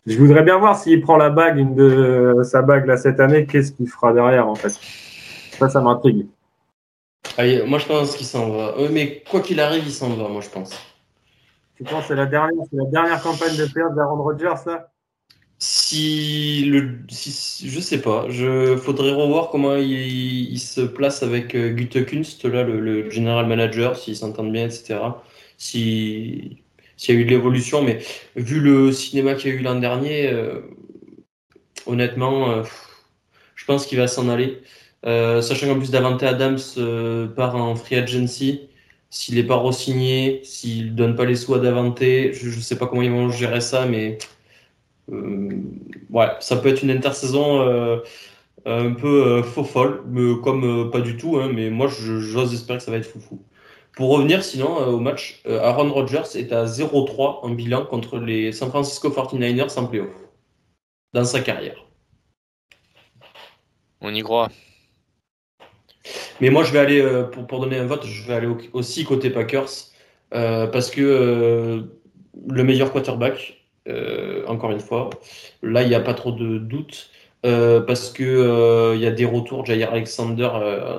je, 0.07 0.19
voudrais 0.19 0.43
bien 0.43 0.59
voir 0.59 0.79
s'il 0.79 1.01
prend 1.03 1.17
la 1.17 1.31
bague, 1.31 1.59
une 1.59 1.75
de 1.75 2.41
sa 2.45 2.63
bague 2.63 2.87
là 2.87 2.97
cette 2.97 3.21
année, 3.21 3.47
qu'est-ce 3.47 3.73
qu'il 3.73 3.89
fera 3.89 4.13
derrière 4.13 4.49
en 4.49 4.55
fait? 4.55 4.71
Ça, 5.59 5.69
ça 5.69 5.81
m'intrigue. 5.81 6.27
moi 7.67 7.79
je 7.79 7.87
pense 7.87 8.17
qu'il 8.17 8.27
s'en 8.27 8.51
va. 8.51 8.75
mais 8.91 9.23
quoi 9.31 9.41
qu'il 9.41 9.61
arrive, 9.61 9.85
il 9.85 9.93
s'en 9.93 10.11
va, 10.11 10.29
moi 10.29 10.41
je 10.41 10.49
pense. 10.49 10.71
Tu 11.81 11.85
penses 11.85 12.05
c'est 12.09 12.15
la 12.15 12.27
dernière, 12.27 12.63
la 12.73 12.85
dernière 12.91 13.23
campagne 13.23 13.57
de 13.57 13.65
perte 13.65 13.95
d'Aaron 13.95 14.23
Rodgers 14.23 14.63
là? 14.67 14.93
Si 15.59 16.65
le, 16.67 16.99
si, 17.09 17.71
je 17.71 17.81
sais 17.81 18.01
pas, 18.01 18.27
je 18.29 18.77
faudrait 18.77 19.13
revoir 19.13 19.51
comment 19.51 19.77
il, 19.77 20.59
se 20.59 20.83
place 20.83 21.23
avec 21.23 21.55
euh, 21.55 21.75
Kunst, 22.07 22.45
là, 22.45 22.65
le, 22.65 22.81
le 22.81 23.11
general 23.11 23.47
manager, 23.47 23.97
s'ils 23.97 24.17
s'entendent 24.17 24.53
bien, 24.53 24.67
etc. 24.67 25.01
Si 25.59 26.63
s'il 27.01 27.15
y 27.15 27.19
a 27.19 27.21
eu 27.23 27.25
de 27.25 27.31
l'évolution, 27.31 27.83
mais 27.83 28.01
vu 28.37 28.61
le 28.61 28.93
cinéma 28.93 29.35
qu'il 29.35 29.51
y 29.51 29.57
a 29.57 29.57
eu 29.59 29.63
l'an 29.63 29.77
dernier, 29.77 30.29
euh, 30.29 30.61
honnêtement, 31.87 32.51
euh, 32.51 32.63
je 33.55 33.65
pense 33.65 33.87
qu'il 33.87 33.97
va 33.97 34.07
s'en 34.07 34.29
aller. 34.29 34.61
Euh, 35.07 35.41
sachant 35.41 35.67
qu'en 35.69 35.79
plus 35.79 35.91
Davante 35.91 36.23
Adams 36.23 36.59
part 37.35 37.57
en 37.57 37.75
free 37.75 37.97
agency, 37.97 38.69
s'il 39.11 39.35
n'est 39.35 39.45
pas 39.45 39.57
re-signé, 39.57 40.41
s'il 40.45 40.95
donne 40.95 41.17
pas 41.17 41.25
les 41.25 41.37
sous 41.37 41.55
à 41.55 41.59
Davante, 41.59 42.01
je, 42.01 42.47
ne 42.47 42.61
sais 42.61 42.79
pas 42.79 42.87
comment 42.87 43.03
ils 43.03 43.11
vont 43.11 43.29
gérer 43.31 43.61
ça, 43.61 43.87
mais 43.87 44.19
euh, 45.13 45.51
ça 46.41 46.57
peut 46.57 46.69
être 46.69 46.83
une 46.83 46.91
intersaison 46.91 47.61
euh, 47.63 47.99
un 48.67 48.93
peu 48.93 49.27
euh, 49.27 49.43
faux 49.43 49.65
folle, 49.65 50.05
comme 50.43 50.91
pas 50.91 51.01
du 51.01 51.17
tout, 51.17 51.39
hein, 51.39 51.51
mais 51.53 51.71
moi 51.71 51.89
j'ose 51.89 52.55
espérer 52.55 52.79
que 52.79 52.85
ça 52.85 52.93
va 52.93 52.99
être 52.99 53.19
fou 53.19 53.43
Pour 53.97 54.11
revenir 54.11 54.45
sinon 54.45 54.77
au 54.77 55.01
match, 55.01 55.43
Aaron 55.49 55.93
Rodgers 55.93 56.37
est 56.37 56.53
à 56.53 56.65
0-3 56.67 57.41
en 57.43 57.51
bilan 57.51 57.87
contre 57.87 58.19
les 58.19 58.53
San 58.53 58.71
Francisco 58.71 59.11
49ers 59.11 59.79
en 59.79 59.87
playoff 59.87 60.15
dans 61.13 61.25
sa 61.25 61.41
carrière. 61.41 61.85
On 64.01 64.15
y 64.15 64.23
croit. 64.23 64.49
Mais 66.41 66.51
moi, 66.51 66.65
je 66.65 66.73
vais 66.73 66.79
aller, 66.79 67.25
pour, 67.33 67.47
pour 67.47 67.61
donner 67.61 67.79
un 67.79 67.87
vote, 67.87 68.05
je 68.07 68.27
vais 68.27 68.35
aller 68.35 68.49
aussi 68.73 69.05
côté 69.05 69.31
Packers, 69.31 69.71
parce 70.31 70.91
que 70.91 71.85
le 72.49 72.65
meilleur 72.65 72.93
quarterback, 72.93 73.61
euh, 73.89 74.45
encore 74.47 74.71
une 74.71 74.81
fois. 74.81 75.11
Là, 75.63 75.83
il 75.83 75.89
n'y 75.89 75.95
a 75.95 76.01
pas 76.01 76.15
trop 76.15 76.33
de 76.33 76.59
doute. 76.59 77.11
Euh, 77.47 77.81
parce 77.81 78.11
que 78.13 78.23
euh, 78.23 78.95
il 78.97 79.01
y 79.01 79.07
a 79.07 79.11
des 79.11 79.25
retours, 79.25 79.65
Jair 79.65 79.91
Alexander 79.91 80.51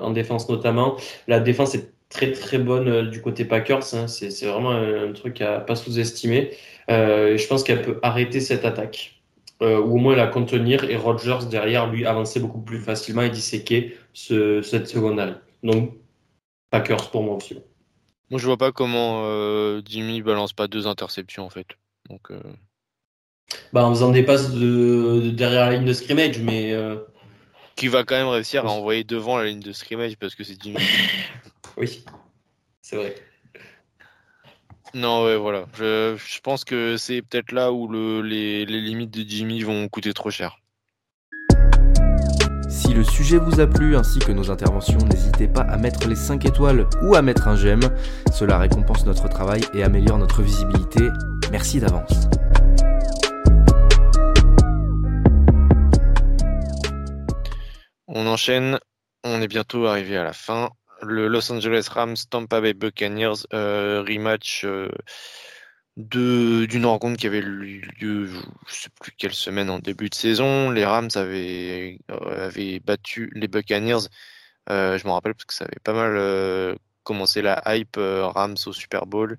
en 0.02 0.10
défense 0.12 0.50
notamment. 0.50 0.98
La 1.28 1.40
défense 1.40 1.76
est 1.76 1.92
très 2.10 2.32
très 2.32 2.58
bonne 2.58 3.10
du 3.10 3.22
côté 3.22 3.46
Packers. 3.46 3.94
Hein. 3.94 4.08
C'est 4.08 4.46
vraiment 4.46 4.72
un, 4.72 5.12
truc 5.14 5.42
à 5.42 5.60
pas 5.60 5.76
sous-estimer. 5.76 6.52
je 6.90 7.48
pense 7.48 7.64
qu'elle 7.64 7.84
peut 7.84 8.00
arrêter 8.02 8.40
cette 8.40 8.66
attaque. 8.66 9.21
Ou 9.62 9.94
au 9.94 9.98
moins 9.98 10.16
la 10.16 10.28
contenir, 10.28 10.84
et 10.84 10.96
Rodgers 10.96 11.46
derrière 11.50 11.90
lui 11.90 12.06
avancer 12.06 12.40
beaucoup 12.40 12.62
plus 12.62 12.80
facilement 12.80 13.22
et 13.22 13.30
disséquer 13.30 13.96
ce, 14.14 14.62
cette 14.62 14.88
secondaire. 14.88 15.40
Donc, 15.64 15.94
Packers 16.70 17.12
pour 17.12 17.24
moi 17.24 17.36
aussi. 17.36 17.60
Moi, 18.30 18.40
je 18.40 18.46
vois 18.46 18.58
pas 18.58 18.72
comment 18.72 19.24
Jimmy 19.86 20.22
balance 20.22 20.54
pas 20.54 20.68
deux 20.68 20.88
interceptions 20.88 21.46
en 21.46 21.50
fait. 21.50 21.68
Donc, 22.10 22.32
bah, 23.74 23.86
en 23.86 23.94
faisant 23.94 24.12
des 24.12 24.24
passes 24.24 24.52
de, 24.52 25.30
derrière 25.32 25.70
la 25.70 25.78
ligne 25.78 25.86
de 25.86 25.94
scrimmage, 25.94 26.40
mais. 26.40 26.74
Qui 27.76 27.88
va 27.88 28.04
quand 28.04 28.16
même 28.16 28.28
réussir 28.28 28.66
à 28.66 28.70
envoyer 28.70 29.04
devant 29.04 29.38
la 29.38 29.46
ligne 29.46 29.60
de 29.60 29.72
scrimmage 29.72 30.16
parce 30.18 30.36
que 30.36 30.44
c'est 30.44 30.62
Jimmy. 30.62 30.78
oui, 31.78 32.04
c'est 32.82 32.96
vrai. 32.96 33.16
Non, 34.94 35.24
ouais, 35.24 35.38
voilà. 35.38 35.66
Je, 35.78 36.40
pense 36.42 36.66
que 36.66 36.98
c'est 36.98 37.22
peut-être 37.22 37.54
là 37.54 37.72
où 37.72 37.90
les, 38.22 38.66
limites 38.66 39.12
de 39.12 39.28
Jimmy 39.28 39.62
vont 39.62 39.88
coûter 39.88 40.14
trop 40.14 40.30
cher. 40.32 40.58
Si 42.70 42.94
le 42.94 43.04
sujet 43.04 43.38
vous 43.38 43.62
a 43.62 43.68
plu 43.68 43.96
ainsi 43.96 44.20
que 44.20 44.34
nos 44.34 44.52
interventions, 44.52 44.98
n'hésitez 44.98 45.48
pas 45.48 45.62
à 45.62 45.78
mettre 45.78 46.08
les 46.08 46.16
5 46.16 46.44
étoiles 46.46 46.88
ou 47.04 47.16
à 47.16 47.22
mettre 47.22 47.48
un 47.48 47.56
j'aime. 47.56 47.82
Cela 48.34 48.58
récompense 48.58 49.06
notre 49.06 49.30
travail 49.30 49.62
et 49.74 49.84
améliore 49.84 50.18
notre 50.18 50.42
visibilité. 50.42 51.08
Merci 51.52 51.80
d'avance. 51.80 52.28
On 58.08 58.28
enchaîne. 58.28 58.78
On 59.24 59.42
est 59.42 59.48
bientôt 59.48 59.86
arrivé 59.86 60.18
à 60.18 60.24
la 60.24 60.34
fin 60.34 60.70
le 61.02 61.28
Los 61.28 61.52
Angeles 61.52 61.88
Rams 61.90 62.16
Tampa 62.30 62.62
Bay 62.62 62.74
Buccaneers 62.74 63.46
euh, 63.54 64.04
rematch 64.08 64.66
euh, 64.66 64.90
d'une 65.98 66.86
rencontre 66.86 67.18
qui 67.20 67.28
avait 67.28 67.42
lieu, 67.42 67.90
je 68.00 68.38
ne 68.38 68.42
sais 68.68 68.90
plus 69.00 69.12
quelle 69.18 69.34
semaine 69.34 69.70
en 69.70 69.80
début 69.80 70.10
de 70.10 70.16
saison. 70.16 70.72
Les 70.72 70.86
Rams 70.86 71.10
avaient, 71.16 72.00
euh, 72.12 72.48
avaient 72.48 72.80
battu 72.80 73.30
les 73.36 73.48
Buccaneers. 73.48 74.08
je 74.70 75.06
me 75.06 75.12
rappelle 75.12 75.34
parce 75.34 75.46
que 75.46 75.54
ça 75.54 75.66
avait 75.66 75.80
pas 75.84 75.94
mal 75.94 76.78
commencé 77.04 77.42
la 77.42 77.62
hype 77.68 77.98
Rams 77.98 78.58
au 78.66 78.74
Super 78.74 79.06
Bowl. 79.06 79.38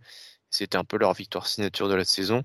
C'était 0.51 0.77
un 0.77 0.85
peu 0.85 0.98
leur 0.98 1.14
victoire 1.14 1.46
signature 1.46 1.88
de 1.88 1.94
la 1.94 2.05
saison. 2.05 2.42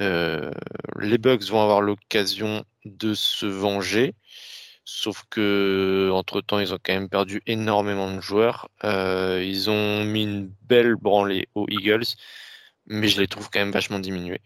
les 0.00 1.18
Bucks 1.18 1.44
vont 1.44 1.62
avoir 1.62 1.82
l'occasion 1.82 2.64
de 2.84 3.14
se 3.14 3.46
venger. 3.46 4.14
Sauf 4.84 5.24
que 5.30 6.10
entre 6.12 6.42
temps, 6.42 6.58
ils 6.58 6.74
ont 6.74 6.78
quand 6.82 6.92
même 6.92 7.08
perdu 7.08 7.42
énormément 7.46 8.14
de 8.14 8.20
joueurs. 8.20 8.68
Euh, 8.84 9.42
ils 9.42 9.70
ont 9.70 10.04
mis 10.04 10.24
une 10.24 10.48
belle 10.62 10.96
branlée 10.96 11.48
aux 11.54 11.66
Eagles, 11.70 12.04
mais 12.86 13.08
je 13.08 13.20
les 13.20 13.28
trouve 13.28 13.48
quand 13.50 13.60
même 13.60 13.70
vachement 13.70 13.98
diminués. 13.98 14.42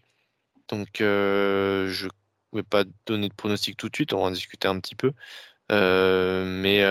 Donc, 0.69 1.01
euh, 1.01 1.89
je 1.89 2.05
ne 2.07 2.11
vais 2.59 2.63
pas 2.63 2.85
donner 3.05 3.29
de 3.29 3.33
pronostic 3.33 3.77
tout 3.77 3.89
de 3.89 3.95
suite. 3.95 4.13
On 4.13 4.21
va 4.21 4.27
en 4.27 4.31
discuter 4.31 4.67
un 4.67 4.79
petit 4.79 4.95
peu. 4.95 5.11
Euh, 5.71 6.45
mais 6.45 6.81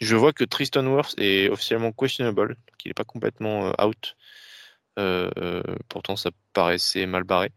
je 0.00 0.16
vois 0.16 0.32
que 0.32 0.44
Tristan 0.44 0.86
Worth 0.86 1.14
est 1.18 1.48
officiellement 1.50 1.92
questionable, 1.92 2.48
donc 2.50 2.84
il 2.84 2.88
n'est 2.88 2.94
pas 2.94 3.04
complètement 3.04 3.72
out. 3.82 4.16
pourtant, 5.88 6.16
ça 6.16 6.30
paraissait 6.52 7.06
mal 7.06 7.24
barré. 7.24 7.50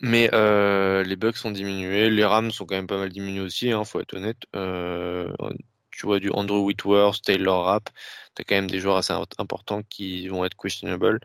Mais 0.00 0.30
euh, 0.34 1.02
les 1.04 1.16
bugs 1.16 1.32
sont 1.32 1.50
diminués, 1.50 2.10
les 2.10 2.24
Rams 2.24 2.50
sont 2.50 2.66
quand 2.66 2.74
même 2.74 2.86
pas 2.86 2.98
mal 2.98 3.10
diminués 3.10 3.40
aussi, 3.40 3.70
hein, 3.70 3.84
faut 3.84 4.00
être 4.00 4.14
honnête. 4.14 4.42
Euh, 4.54 5.32
tu 5.90 6.06
vois 6.06 6.18
du 6.18 6.30
Andrew 6.30 6.58
Whitworth, 6.64 7.22
Taylor 7.22 7.64
Rapp, 7.64 7.88
tu 8.34 8.42
as 8.42 8.44
quand 8.44 8.56
même 8.56 8.70
des 8.70 8.80
joueurs 8.80 8.96
assez 8.96 9.14
importants 9.38 9.82
qui 9.88 10.28
vont 10.28 10.44
être 10.44 10.56
questionable. 10.56 11.20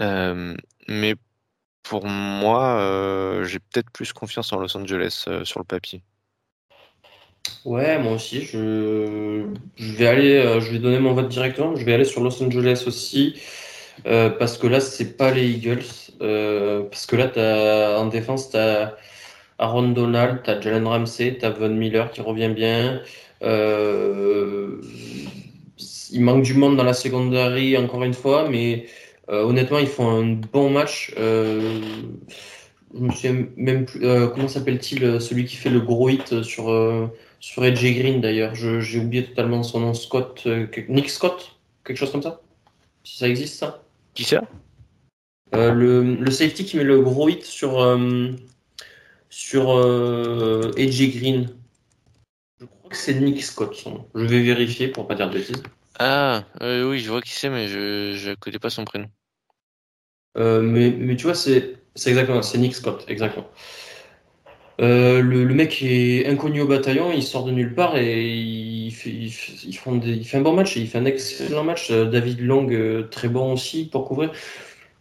Euh, 0.00 0.54
mais 0.88 1.14
pour 1.82 2.06
moi, 2.06 3.42
j'ai 3.44 3.58
peut-être 3.58 3.90
plus 3.90 4.12
confiance 4.12 4.52
en 4.52 4.58
Los 4.58 4.76
Angeles 4.76 5.26
sur 5.44 5.60
le 5.60 5.64
papier. 5.64 6.02
Ouais, 7.64 7.98
moi 7.98 8.12
aussi, 8.12 8.42
je, 8.42 9.46
vais 9.78 10.06
aller, 10.06 10.60
je 10.60 10.70
vais 10.70 10.78
donner 10.78 10.98
mon 10.98 11.14
vote 11.14 11.28
directement, 11.28 11.74
je 11.74 11.84
vais 11.84 11.94
aller 11.94 12.04
sur 12.04 12.20
Los 12.22 12.42
Angeles 12.42 12.84
aussi. 12.86 13.40
Parce 14.04 14.58
que 14.58 14.66
là, 14.66 14.80
c'est 14.80 15.16
pas 15.16 15.30
les 15.30 15.48
Eagles. 15.48 16.11
Euh, 16.22 16.84
parce 16.84 17.06
que 17.06 17.16
là, 17.16 17.98
en 17.98 18.06
défense, 18.06 18.50
tu 18.50 18.56
as 18.56 18.96
Aaron 19.58 19.88
Donald, 19.88 20.42
tu 20.44 20.50
as 20.50 20.60
Jalen 20.60 20.86
Ramsey, 20.86 21.38
tu 21.38 21.44
as 21.44 21.50
Von 21.50 21.70
Miller 21.70 22.10
qui 22.10 22.20
revient 22.20 22.52
bien. 22.54 23.00
Euh, 23.42 24.80
il 26.10 26.22
manque 26.22 26.42
du 26.42 26.54
monde 26.54 26.76
dans 26.76 26.84
la 26.84 26.94
secondary, 26.94 27.76
encore 27.76 28.04
une 28.04 28.14
fois, 28.14 28.48
mais 28.48 28.86
honnêtement, 29.28 29.78
ils 29.78 29.86
font 29.86 30.10
un 30.10 30.40
bon 30.52 30.68
match. 30.70 31.12
je 31.16 31.80
me 32.94 33.10
souviens 33.10 33.46
même 33.56 33.86
plus. 33.86 34.00
comment 34.34 34.48
s'appelle-t-il 34.48 35.20
Celui 35.20 35.46
qui 35.46 35.56
fait 35.56 35.70
le 35.70 35.80
gros 35.80 36.10
hit 36.10 36.42
sur, 36.42 37.10
sur 37.40 37.64
Edge 37.64 37.82
Green, 37.82 38.20
d'ailleurs. 38.20 38.54
J'ai 38.54 38.98
oublié 38.98 39.24
totalement 39.24 39.62
son 39.62 39.80
nom. 39.80 39.94
Scott. 39.94 40.46
Nick 40.88 41.08
Scott 41.08 41.56
Quelque 41.84 41.96
chose 41.96 42.12
comme 42.12 42.22
ça? 42.22 42.40
Si 43.02 43.18
ça 43.18 43.28
existe, 43.28 43.58
ça? 43.58 43.82
Qui 44.14 44.24
ça? 44.24 44.42
Euh, 45.54 45.72
le, 45.72 46.30
safety 46.30 46.64
qui 46.64 46.76
met 46.76 46.84
le 46.84 47.00
gros 47.00 47.28
hit 47.28 47.44
sur, 47.44 47.82
euh, 47.82 48.30
sur 49.28 49.76
euh, 49.76 50.70
Green. 50.76 51.48
Je 52.58 52.64
crois 52.64 52.90
que 52.90 52.96
c'est 52.96 53.14
Nick 53.14 53.42
Scott. 53.42 53.84
Je 54.14 54.24
vais 54.24 54.42
vérifier 54.42 54.88
pour 54.88 55.06
pas 55.06 55.14
dire 55.14 55.28
de 55.28 55.38
bêtises. 55.38 55.62
Ah, 55.98 56.44
oui, 56.60 57.00
je 57.00 57.10
vois 57.10 57.20
qui 57.20 57.32
c'est, 57.32 57.50
mais 57.50 57.68
je 57.68 58.30
ne 58.30 58.34
connais 58.34 58.58
pas 58.58 58.70
son 58.70 58.84
prénom. 58.84 59.08
mais, 60.36 60.90
mais 60.90 61.16
tu 61.16 61.24
vois, 61.24 61.34
c'est 61.34 61.76
exactement, 62.06 62.40
c'est 62.40 62.58
Nick 62.58 62.74
Scott, 62.74 63.04
exactement. 63.08 63.46
le, 64.78 65.20
le, 65.20 65.54
mec 65.54 65.82
est 65.82 66.26
inconnu 66.26 66.62
au 66.62 66.66
bataillon, 66.66 67.12
il 67.12 67.22
sort 67.22 67.44
de 67.44 67.52
nulle 67.52 67.74
part 67.74 67.98
et 67.98 68.32
il 68.32 68.90
fait, 68.90 69.10
il 69.10 69.30
fait, 69.30 70.38
un 70.38 70.40
bon 70.40 70.54
match, 70.54 70.76
il 70.76 70.88
fait 70.88 70.98
un 70.98 71.04
excellent 71.04 71.62
match. 71.62 71.92
David 71.92 72.40
Long, 72.40 72.66
très 73.10 73.28
bon 73.28 73.52
aussi 73.52 73.84
pour 73.84 74.08
couvrir. 74.08 74.32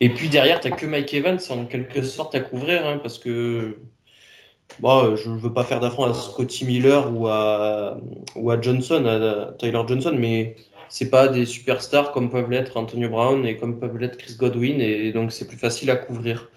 Et 0.01 0.09
puis 0.09 0.29
derrière, 0.29 0.59
tu 0.59 0.67
n'as 0.67 0.75
que 0.75 0.87
Mike 0.87 1.13
Evans 1.13 1.39
en 1.51 1.65
quelque 1.65 2.01
sorte 2.01 2.33
à 2.33 2.39
couvrir, 2.39 2.85
hein, 2.87 2.97
parce 2.97 3.19
que 3.19 3.77
bon, 4.79 5.15
je 5.15 5.29
ne 5.29 5.37
veux 5.37 5.53
pas 5.53 5.63
faire 5.63 5.79
d'affront 5.79 6.05
à 6.05 6.13
Scotty 6.15 6.65
Miller 6.65 7.15
ou 7.15 7.27
à, 7.27 7.99
ou 8.35 8.51
Johnson, 8.59 9.05
à 9.05 9.53
Tyler 9.59 9.81
Johnson, 9.87 10.15
mais 10.17 10.55
c'est 10.89 11.11
pas 11.11 11.27
des 11.27 11.45
superstars 11.45 12.11
comme 12.13 12.31
peuvent 12.31 12.49
l'être 12.49 12.77
Antonio 12.77 13.09
Brown 13.09 13.45
et 13.45 13.57
comme 13.57 13.79
peuvent 13.79 13.97
l'être 13.97 14.17
Chris 14.17 14.35
Godwin, 14.39 14.81
et 14.81 15.11
donc 15.11 15.31
c'est 15.31 15.47
plus 15.47 15.57
facile 15.57 15.91
à 15.91 15.95
couvrir. 15.95 16.49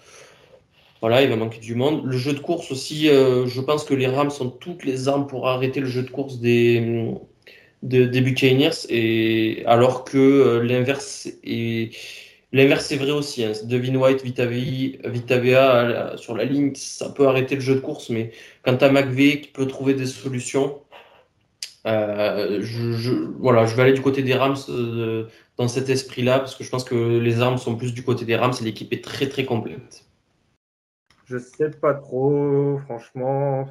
Voilà, 1.01 1.21
il 1.21 1.29
va 1.29 1.35
manquer 1.35 1.59
du 1.59 1.75
monde. 1.75 2.03
Le 2.03 2.17
jeu 2.17 2.33
de 2.33 2.39
course 2.39 2.71
aussi, 2.71 3.09
euh, 3.09 3.45
je 3.45 3.61
pense 3.61 3.83
que 3.83 3.93
les 3.93 4.07
Rams 4.07 4.31
ont 4.39 4.49
toutes 4.49 4.83
les 4.83 5.07
armes 5.07 5.27
pour 5.27 5.47
arrêter 5.47 5.81
le 5.81 5.85
jeu 5.85 6.01
de 6.01 6.09
course 6.09 6.39
des, 6.39 7.13
des 7.83 8.21
Buccaneers, 8.21 8.87
et 8.89 9.61
alors 9.67 10.03
que 10.03 10.17
euh, 10.17 10.63
l'inverse 10.63 11.29
est 11.43 11.91
L'inverse 12.55 12.89
est 12.93 12.95
vrai 12.95 13.11
aussi. 13.11 13.43
Hein. 13.43 13.51
Devin 13.65 13.95
White, 13.95 14.23
Vitavea 14.23 16.15
sur 16.15 16.37
la 16.37 16.45
ligne, 16.45 16.73
ça 16.73 17.09
peut 17.09 17.27
arrêter 17.27 17.55
le 17.55 17.59
jeu 17.59 17.75
de 17.75 17.81
course, 17.81 18.09
mais 18.09 18.31
quand 18.63 18.77
tu 18.77 18.85
as 18.85 18.89
McVeigh 18.89 19.41
qui 19.41 19.49
peut 19.49 19.67
trouver 19.67 19.93
des 19.93 20.05
solutions, 20.05 20.81
euh, 21.85 22.59
je, 22.61 23.11
voilà, 23.39 23.65
je 23.65 23.75
vais 23.75 23.81
aller 23.81 23.91
du 23.91 24.01
côté 24.01 24.23
des 24.23 24.35
Rams 24.35 24.55
euh, 24.69 25.27
dans 25.57 25.67
cet 25.67 25.89
esprit-là, 25.89 26.39
parce 26.39 26.55
que 26.55 26.63
je 26.63 26.69
pense 26.69 26.85
que 26.85 26.95
les 26.95 27.41
armes 27.41 27.57
sont 27.57 27.75
plus 27.75 27.93
du 27.93 28.05
côté 28.05 28.23
des 28.23 28.37
Rams 28.37 28.53
et 28.61 28.63
l'équipe 28.63 28.93
est 28.93 29.03
très 29.03 29.27
très 29.27 29.43
complète. 29.43 30.05
Je 31.25 31.37
sais 31.37 31.71
pas 31.71 31.93
trop, 31.93 32.77
franchement. 32.85 33.65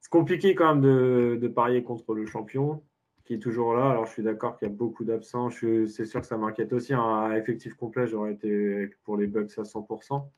C'est 0.00 0.10
compliqué 0.10 0.54
quand 0.54 0.76
même 0.76 1.40
de 1.40 1.48
parier 1.48 1.82
contre 1.82 2.14
le 2.14 2.24
champion 2.26 2.84
qui 3.24 3.34
est 3.34 3.38
toujours 3.38 3.74
là. 3.74 3.90
Alors, 3.90 4.06
je 4.06 4.12
suis 4.12 4.22
d'accord 4.22 4.58
qu'il 4.58 4.68
y 4.68 4.70
a 4.70 4.74
beaucoup 4.74 5.04
d'absents. 5.04 5.50
C'est 5.50 6.04
sûr 6.04 6.20
que 6.20 6.26
ça 6.26 6.36
m'inquiète 6.36 6.72
aussi. 6.72 6.92
Un 6.92 7.32
effectif 7.32 7.74
complet, 7.74 8.06
j'aurais 8.06 8.32
été 8.32 8.90
pour 9.04 9.16
les 9.16 9.26
Bucks 9.26 9.58
à 9.58 9.62
100%. 9.62 10.30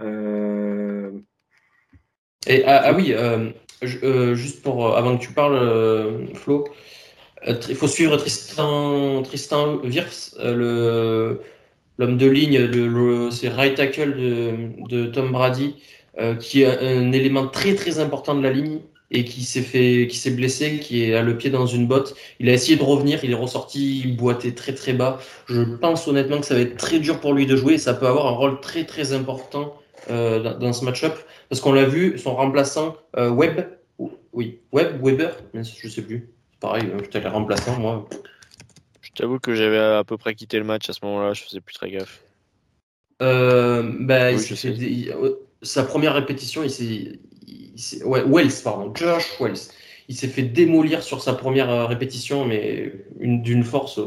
Euh, 0.00 1.10
Et, 2.46 2.64
ah, 2.64 2.82
ah 2.86 2.92
oui, 2.94 3.12
euh, 3.12 3.50
euh, 4.02 4.34
juste 4.34 4.62
pour 4.62 4.96
avant 4.96 5.18
que 5.18 5.22
tu 5.22 5.32
parles, 5.32 6.34
Flo, 6.34 6.64
il 7.46 7.74
faut 7.74 7.88
suivre 7.88 8.16
Tristan, 8.16 9.22
Tristan 9.22 9.78
Wirfs, 9.82 10.34
le 10.42 11.40
l'homme 11.98 12.16
de 12.16 12.26
ligne, 12.26 13.30
c'est 13.30 13.50
right 13.50 13.76
tackle 13.76 14.16
de, 14.16 14.88
de 14.88 15.06
Tom 15.06 15.30
Brady, 15.30 15.76
qui 16.40 16.62
est 16.62 16.66
un 16.66 17.12
élément 17.12 17.46
très 17.46 17.74
très 17.74 17.98
important 17.98 18.34
de 18.34 18.42
la 18.42 18.50
ligne 18.50 18.80
et 19.12 19.24
qui 19.24 19.44
s'est 19.44 19.62
fait, 19.62 20.08
qui 20.08 20.16
s'est 20.16 20.30
blessé, 20.30 20.80
qui 20.80 21.12
a 21.12 21.22
le 21.22 21.36
pied 21.36 21.50
dans 21.50 21.66
une 21.66 21.86
botte. 21.86 22.16
Il 22.40 22.48
a 22.48 22.52
essayé 22.52 22.76
de 22.76 22.82
revenir, 22.82 23.22
il 23.24 23.30
est 23.30 23.34
ressorti, 23.34 24.00
il 24.00 24.16
boitait 24.16 24.52
très 24.52 24.74
très 24.74 24.94
bas. 24.94 25.18
Je 25.46 25.62
pense 25.62 26.08
honnêtement 26.08 26.40
que 26.40 26.46
ça 26.46 26.54
va 26.54 26.60
être 26.60 26.76
très 26.76 26.98
dur 26.98 27.20
pour 27.20 27.34
lui 27.34 27.46
de 27.46 27.54
jouer 27.54 27.74
et 27.74 27.78
ça 27.78 27.94
peut 27.94 28.06
avoir 28.06 28.26
un 28.26 28.32
rôle 28.32 28.60
très 28.60 28.84
très 28.84 29.12
important 29.12 29.74
euh, 30.10 30.54
dans, 30.54 30.72
ce 30.72 30.84
match-up 30.84 31.14
parce 31.48 31.60
qu'on 31.60 31.72
l'a 31.72 31.84
vu, 31.84 32.18
son 32.18 32.34
remplaçant 32.34 32.96
euh, 33.16 33.30
Webb, 33.30 33.68
oui, 34.32 34.60
Webb, 34.72 35.04
Weber, 35.04 35.36
je 35.54 35.88
sais 35.88 36.02
plus. 36.02 36.30
Pareil, 36.60 36.84
euh, 36.86 36.98
j'étais 37.02 37.20
les 37.20 37.28
remplaçant 37.28 37.78
moi. 37.78 38.08
Je 39.02 39.10
t'avoue 39.10 39.38
que 39.38 39.54
j'avais 39.54 39.78
à 39.78 40.04
peu 40.04 40.16
près 40.16 40.34
quitté 40.34 40.58
le 40.58 40.64
match 40.64 40.88
à 40.88 40.92
ce 40.94 41.04
moment-là, 41.04 41.34
je 41.34 41.42
faisais 41.42 41.60
plus 41.60 41.74
très 41.74 41.90
gaffe. 41.90 42.22
Euh, 43.20 43.82
bah, 44.00 44.32
il, 44.32 45.14
sa 45.62 45.84
première 45.84 46.14
répétition, 46.14 46.62
il 46.62 46.70
s'est, 46.70 47.20
ouais, 48.04 48.22
Wells, 48.24 48.52
pardon, 48.62 48.92
Josh 48.94 49.40
Wells, 49.40 49.58
il 50.08 50.16
s'est 50.16 50.28
fait 50.28 50.42
démolir 50.42 51.02
sur 51.02 51.22
sa 51.22 51.32
première 51.32 51.70
euh, 51.70 51.86
répétition, 51.86 52.44
mais 52.44 52.92
d'une 53.20 53.64
force. 53.64 54.00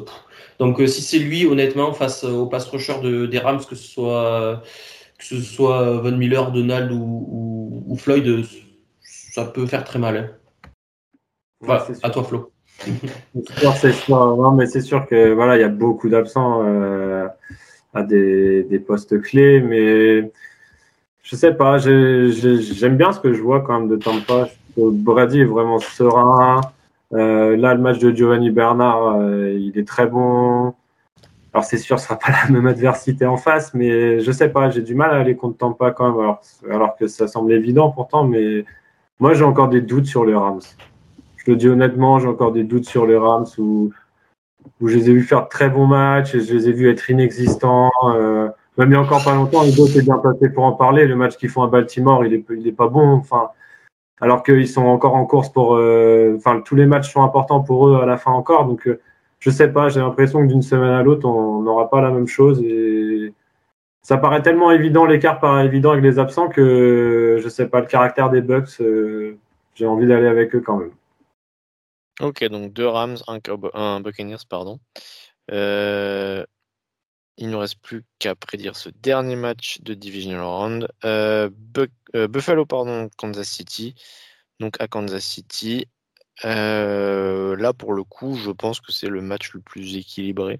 Donc, 0.59 0.81
si 0.87 1.01
c'est 1.01 1.19
lui, 1.19 1.45
honnêtement, 1.45 1.93
face 1.93 2.23
au 2.23 2.47
pass 2.47 2.67
rusher 2.67 2.99
de, 3.01 3.25
des 3.25 3.39
Rams, 3.39 3.61
que 3.67 3.75
ce 3.75 3.87
soit 3.87 4.63
que 5.17 5.23
ce 5.25 5.41
soit 5.41 5.97
Von 5.97 6.17
Miller, 6.17 6.51
Donald 6.51 6.91
ou, 6.91 7.83
ou, 7.87 7.95
Floyd, 7.95 8.45
ça 9.01 9.45
peut 9.45 9.65
faire 9.65 9.83
très 9.83 9.99
mal. 9.99 10.37
Hein. 11.67 11.85
à 12.03 12.09
toi, 12.09 12.23
Flo. 12.23 12.51
c'est 13.81 13.93
sûr. 13.93 14.35
Non, 14.35 14.51
mais 14.51 14.65
c'est 14.65 14.81
sûr 14.81 15.05
que 15.07 15.33
voilà, 15.33 15.57
il 15.57 15.61
y 15.61 15.63
a 15.63 15.69
beaucoup 15.69 16.09
d'absents 16.09 16.63
euh, 16.65 17.27
à 17.93 18.03
des, 18.03 18.63
des, 18.63 18.79
postes 18.79 19.21
clés, 19.21 19.61
mais 19.61 20.31
je 21.25 21.35
sais 21.35 21.53
pas. 21.53 21.77
J'aime 21.79 22.97
bien 22.97 23.11
ce 23.11 23.19
que 23.19 23.33
je 23.33 23.41
vois 23.41 23.61
quand 23.61 23.79
même 23.79 23.89
de 23.89 23.97
Tampa. 23.97 24.47
Brady 24.77 25.41
est 25.41 25.45
vraiment 25.45 25.79
serein. 25.79 26.61
Euh, 27.13 27.57
là, 27.57 27.73
le 27.73 27.81
match 27.81 27.99
de 27.99 28.11
Giovanni 28.11 28.51
Bernard, 28.51 29.17
euh, 29.17 29.51
il 29.59 29.77
est 29.77 29.87
très 29.87 30.05
bon. 30.05 30.73
Alors 31.53 31.63
c'est 31.63 31.77
sûr, 31.77 31.99
ce 31.99 32.05
sera 32.05 32.19
pas 32.19 32.31
la 32.31 32.51
même 32.51 32.67
adversité 32.67 33.25
en 33.25 33.37
face, 33.37 33.73
mais 33.73 34.19
je 34.19 34.31
sais 34.31 34.49
pas, 34.49 34.69
j'ai 34.69 34.81
du 34.81 34.93
mal 34.93 35.11
à 35.11 35.15
aller 35.15 35.35
contre 35.35 35.57
Tampa 35.57 35.91
quand 35.91 36.11
même, 36.11 36.19
alors, 36.19 36.41
alors 36.69 36.97
que 36.97 37.07
ça 37.07 37.27
semble 37.27 37.53
évident 37.53 37.91
pourtant, 37.91 38.25
mais 38.25 38.65
moi 39.21 39.33
j'ai 39.33 39.45
encore 39.45 39.69
des 39.69 39.79
doutes 39.79 40.05
sur 40.05 40.25
les 40.25 40.35
Rams. 40.35 40.59
Je 41.37 41.51
le 41.51 41.55
dis 41.55 41.69
honnêtement, 41.69 42.19
j'ai 42.19 42.27
encore 42.27 42.51
des 42.51 42.65
doutes 42.65 42.83
sur 42.83 43.05
les 43.05 43.15
Rams 43.15 43.45
où, 43.57 43.89
où 44.81 44.87
je 44.89 44.97
les 44.97 45.09
ai 45.09 45.13
vus 45.13 45.23
faire 45.23 45.43
de 45.45 45.49
très 45.49 45.69
bons 45.69 45.87
matchs 45.87 46.35
et 46.35 46.41
je 46.41 46.53
les 46.53 46.67
ai 46.67 46.73
vus 46.73 46.89
être 46.89 47.09
inexistants. 47.09 47.91
Euh, 48.03 48.49
même 48.77 48.91
il 48.91 48.93
y 48.93 48.95
a 48.95 49.01
encore 49.01 49.23
pas 49.23 49.35
longtemps, 49.35 49.65
Hugo 49.65 49.87
s'est 49.87 50.01
bien 50.01 50.17
passé 50.17 50.49
pour 50.49 50.63
en 50.63 50.73
parler. 50.73 51.05
Le 51.05 51.15
match 51.15 51.37
qu'ils 51.37 51.49
font 51.49 51.63
à 51.63 51.67
Baltimore, 51.67 52.25
il 52.25 52.33
est, 52.33 52.45
il 52.49 52.67
est 52.67 52.71
pas 52.71 52.87
bon. 52.87 53.13
Enfin, 53.13 53.49
alors 54.21 54.43
qu'ils 54.43 54.67
sont 54.67 54.85
encore 54.85 55.15
en 55.15 55.25
course 55.25 55.49
pour. 55.49 55.75
Euh, 55.75 56.35
enfin, 56.37 56.61
tous 56.61 56.75
les 56.75 56.85
matchs 56.85 57.11
sont 57.11 57.23
importants 57.23 57.61
pour 57.61 57.87
eux 57.87 58.01
à 58.01 58.05
la 58.05 58.17
fin 58.17 58.31
encore. 58.31 58.65
Donc, 58.65 58.87
euh, 58.87 58.99
je 59.39 59.49
sais 59.49 59.71
pas, 59.71 59.89
j'ai 59.89 59.99
l'impression 59.99 60.41
que 60.41 60.47
d'une 60.47 60.61
semaine 60.61 60.91
à 60.91 61.03
l'autre, 61.03 61.27
on 61.27 61.61
n'aura 61.61 61.89
pas 61.89 62.01
la 62.01 62.11
même 62.11 62.27
chose. 62.27 62.61
Et 62.63 63.33
ça 64.01 64.17
paraît 64.17 64.41
tellement 64.41 64.71
évident, 64.71 65.05
l'écart 65.05 65.39
paraît 65.39 65.65
évident 65.65 65.91
avec 65.91 66.03
les 66.03 66.19
absents 66.19 66.47
que 66.47 67.39
je 67.41 67.49
sais 67.49 67.67
pas, 67.67 67.79
le 67.79 67.87
caractère 67.87 68.29
des 68.29 68.41
Bucks, 68.41 68.79
euh, 68.81 69.37
j'ai 69.73 69.87
envie 69.87 70.05
d'aller 70.05 70.27
avec 70.27 70.53
eux 70.53 70.61
quand 70.61 70.77
même. 70.77 70.91
Ok, 72.21 72.47
donc 72.49 72.71
deux 72.71 72.87
Rams, 72.87 73.17
un, 73.27 73.39
un 73.73 73.99
Buccaneers, 74.01 74.45
pardon. 74.47 74.79
Euh, 75.51 76.45
il 77.37 77.47
ne 77.47 77.53
nous 77.53 77.59
reste 77.59 77.79
plus 77.81 78.03
qu'à 78.19 78.35
prédire 78.35 78.75
ce 78.75 78.89
dernier 78.89 79.35
match 79.35 79.81
de 79.81 79.93
Divisional 79.93 80.41
Round. 80.41 80.87
Euh, 81.03 81.49
Buffalo, 82.29 82.65
pardon, 82.65 83.09
Kansas 83.17 83.47
City. 83.47 83.95
Donc 84.59 84.79
à 84.79 84.87
Kansas 84.87 85.23
City, 85.23 85.87
euh, 86.45 87.55
là, 87.57 87.73
pour 87.73 87.93
le 87.93 88.03
coup, 88.03 88.35
je 88.35 88.51
pense 88.51 88.79
que 88.79 88.91
c'est 88.91 89.09
le 89.09 89.21
match 89.21 89.53
le 89.53 89.59
plus 89.59 89.97
équilibré. 89.97 90.59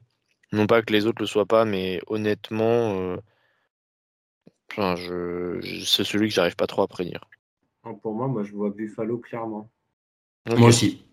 Non 0.51 0.67
pas 0.67 0.81
que 0.81 0.91
les 0.91 1.05
autres 1.05 1.21
le 1.21 1.27
soient 1.27 1.45
pas, 1.45 1.65
mais 1.65 2.01
honnêtement, 2.07 2.99
euh, 2.99 3.17
je, 4.77 5.83
c'est 5.85 6.03
celui 6.03 6.27
que 6.27 6.33
j'arrive 6.33 6.55
pas 6.55 6.67
trop 6.67 6.81
à 6.81 6.87
prédire. 6.87 7.21
Pour 8.01 8.13
moi, 8.13 8.27
moi, 8.27 8.43
je 8.43 8.51
vois 8.51 8.69
Buffalo 8.69 9.17
clairement. 9.19 9.69
Moi 10.47 10.69
aussi. 10.69 11.05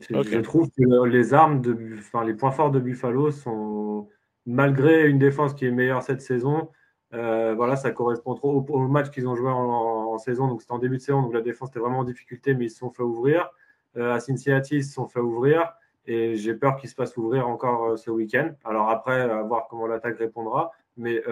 Je 0.00 0.40
trouve 0.40 0.68
que 0.70 1.06
les 1.06 1.32
armes, 1.32 1.60
de, 1.60 1.96
enfin, 1.98 2.24
les 2.24 2.34
points 2.34 2.50
forts 2.50 2.72
de 2.72 2.80
Buffalo 2.80 3.30
sont, 3.30 4.08
malgré 4.46 5.08
une 5.08 5.18
défense 5.18 5.54
qui 5.54 5.66
est 5.66 5.70
meilleure 5.70 6.02
cette 6.02 6.20
saison, 6.20 6.68
euh, 7.14 7.54
voilà, 7.54 7.76
ça 7.76 7.90
correspond 7.90 8.34
trop 8.34 8.64
au, 8.68 8.88
match 8.88 9.10
qu'ils 9.10 9.28
ont 9.28 9.34
joué 9.34 9.50
en, 9.50 10.18
saison. 10.18 10.48
Donc 10.48 10.62
c'était 10.62 10.72
en 10.72 10.78
début 10.78 10.96
de 10.96 11.02
saison, 11.02 11.22
donc 11.22 11.34
la 11.34 11.40
défense 11.40 11.70
était 11.70 11.80
vraiment 11.80 12.00
en 12.00 12.04
difficulté, 12.04 12.54
mais 12.54 12.66
ils 12.66 12.70
se 12.70 12.78
sont 12.78 12.90
fait 12.90 13.02
ouvrir. 13.02 13.50
Euh, 13.96 14.12
à 14.14 14.20
Cincinnati, 14.20 14.76
ils 14.76 14.84
se 14.84 14.94
sont 14.94 15.06
fait 15.06 15.20
ouvrir 15.20 15.72
et 16.06 16.34
j'ai 16.36 16.54
peur 16.54 16.76
qu'ils 16.76 16.88
se 16.88 16.94
fassent 16.94 17.16
ouvrir 17.16 17.46
encore 17.48 17.90
euh, 17.90 17.96
ce 17.96 18.10
week-end. 18.10 18.50
Alors 18.64 18.88
après, 18.88 19.20
à 19.20 19.42
voir 19.42 19.66
comment 19.68 19.86
l'attaque 19.86 20.18
répondra. 20.18 20.72
Mais 20.96 21.22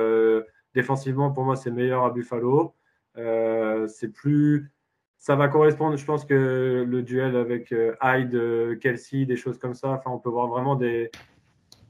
défensivement, 0.74 1.30
pour 1.32 1.44
moi, 1.44 1.56
c'est 1.56 1.70
meilleur 1.70 2.04
à 2.04 2.10
Buffalo. 2.10 2.74
c'est 3.16 4.12
plus. 4.12 4.70
Ça 5.18 5.36
va 5.36 5.48
correspondre, 5.48 5.98
je 5.98 6.04
pense 6.06 6.24
que 6.24 6.82
le 6.88 7.02
duel 7.02 7.36
avec 7.36 7.74
Hyde, 8.02 8.78
Kelsey, 8.80 9.26
des 9.26 9.36
choses 9.36 9.58
comme 9.58 9.74
ça, 9.74 9.90
enfin, 9.90 10.10
on 10.10 10.18
peut 10.18 10.30
voir 10.30 10.46
vraiment 10.46 10.76
des. 10.76 11.10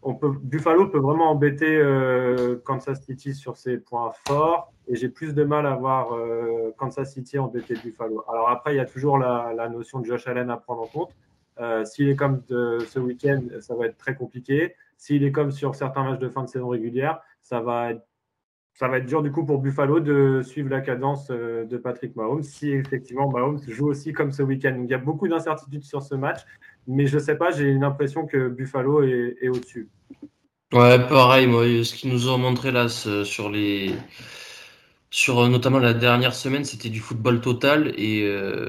On 0.03 0.15
peut... 0.15 0.31
Buffalo 0.31 0.89
peut 0.89 0.99
vraiment 0.99 1.31
embêter 1.31 1.83
Kansas 2.65 3.03
City 3.03 3.35
sur 3.35 3.57
ses 3.57 3.79
points 3.79 4.13
forts 4.27 4.73
et 4.91 4.97
j'ai 4.97 5.09
plus 5.09 5.35
de 5.35 5.45
mal 5.45 5.67
à 5.67 5.77
voir 5.77 6.13
euh, 6.13 6.75
Kansas 6.77 7.13
City 7.13 7.39
embêter 7.39 7.75
Buffalo. 7.75 8.25
Alors 8.29 8.51
après, 8.51 8.75
il 8.75 8.77
y 8.77 8.81
a 8.81 8.85
toujours 8.85 9.19
la, 9.19 9.69
notion 9.69 10.01
de 10.01 10.07
Josh 10.07 10.27
Allen 10.27 10.51
à 10.51 10.57
prendre 10.57 10.83
en 10.83 10.87
compte. 10.87 11.15
Euh, 11.61 11.85
s'il 11.85 12.09
est 12.09 12.17
comme 12.17 12.43
ce 12.49 12.99
week-end, 12.99 13.41
ça 13.61 13.77
va 13.77 13.87
être 13.87 13.97
très 13.99 14.17
compliqué. 14.17 14.75
S'il 14.97 15.23
est 15.23 15.31
comme 15.31 15.53
sur 15.53 15.77
certains 15.77 16.03
matchs 16.03 16.19
de 16.19 16.29
fin 16.29 16.43
de 16.43 16.49
saison 16.49 16.69
régulière, 16.69 17.21
ça 17.41 17.61
va 17.61 17.93
être, 17.93 18.03
ça 18.75 18.89
va 18.89 18.99
être 18.99 19.07
dur 19.07 19.23
du 19.23 19.31
coup 19.31 19.45
pour 19.45 19.59
Buffalo 19.59 20.01
de 20.01 20.43
suivre 20.43 20.71
la 20.71 20.81
cadence 20.81 21.29
euh, 21.31 21.65
de 21.65 21.77
Patrick 21.77 22.17
Mahomes 22.17 22.43
si 22.43 22.71
effectivement 22.71 23.29
Mahomes 23.29 23.61
joue 23.69 23.89
aussi 23.89 24.13
comme 24.13 24.33
ce 24.33 24.43
week-end. 24.43 24.81
il 24.83 24.91
y 24.91 24.95
a 24.95 24.99
beaucoup 24.99 25.29
d'incertitudes 25.29 25.85
sur 25.85 26.03
ce 26.03 26.15
match, 26.15 26.41
mais 26.87 27.07
je 27.07 27.16
ne 27.16 27.23
sais 27.23 27.37
pas, 27.37 27.51
j'ai 27.51 27.64
une 27.64 27.85
impression 27.85 28.27
que 28.27 28.49
Buffalo 28.49 29.03
est, 29.03 29.37
est 29.40 29.49
au-dessus. 29.49 29.88
Ouais, 30.73 30.99
pareil, 31.09 31.47
moi, 31.47 31.64
ce 31.83 31.95
qu'ils 31.95 32.12
nous 32.12 32.29
ont 32.29 32.38
montré 32.38 32.71
là 32.71 32.88
sur 32.88 33.51
les 33.51 33.93
sur 35.11 35.40
euh, 35.40 35.49
notamment 35.49 35.79
la 35.81 35.93
dernière 35.95 36.35
semaine, 36.35 36.64
c'était 36.64 36.88
du 36.88 37.01
football 37.01 37.40
total 37.40 37.93
et 37.97 38.23
euh, 38.25 38.69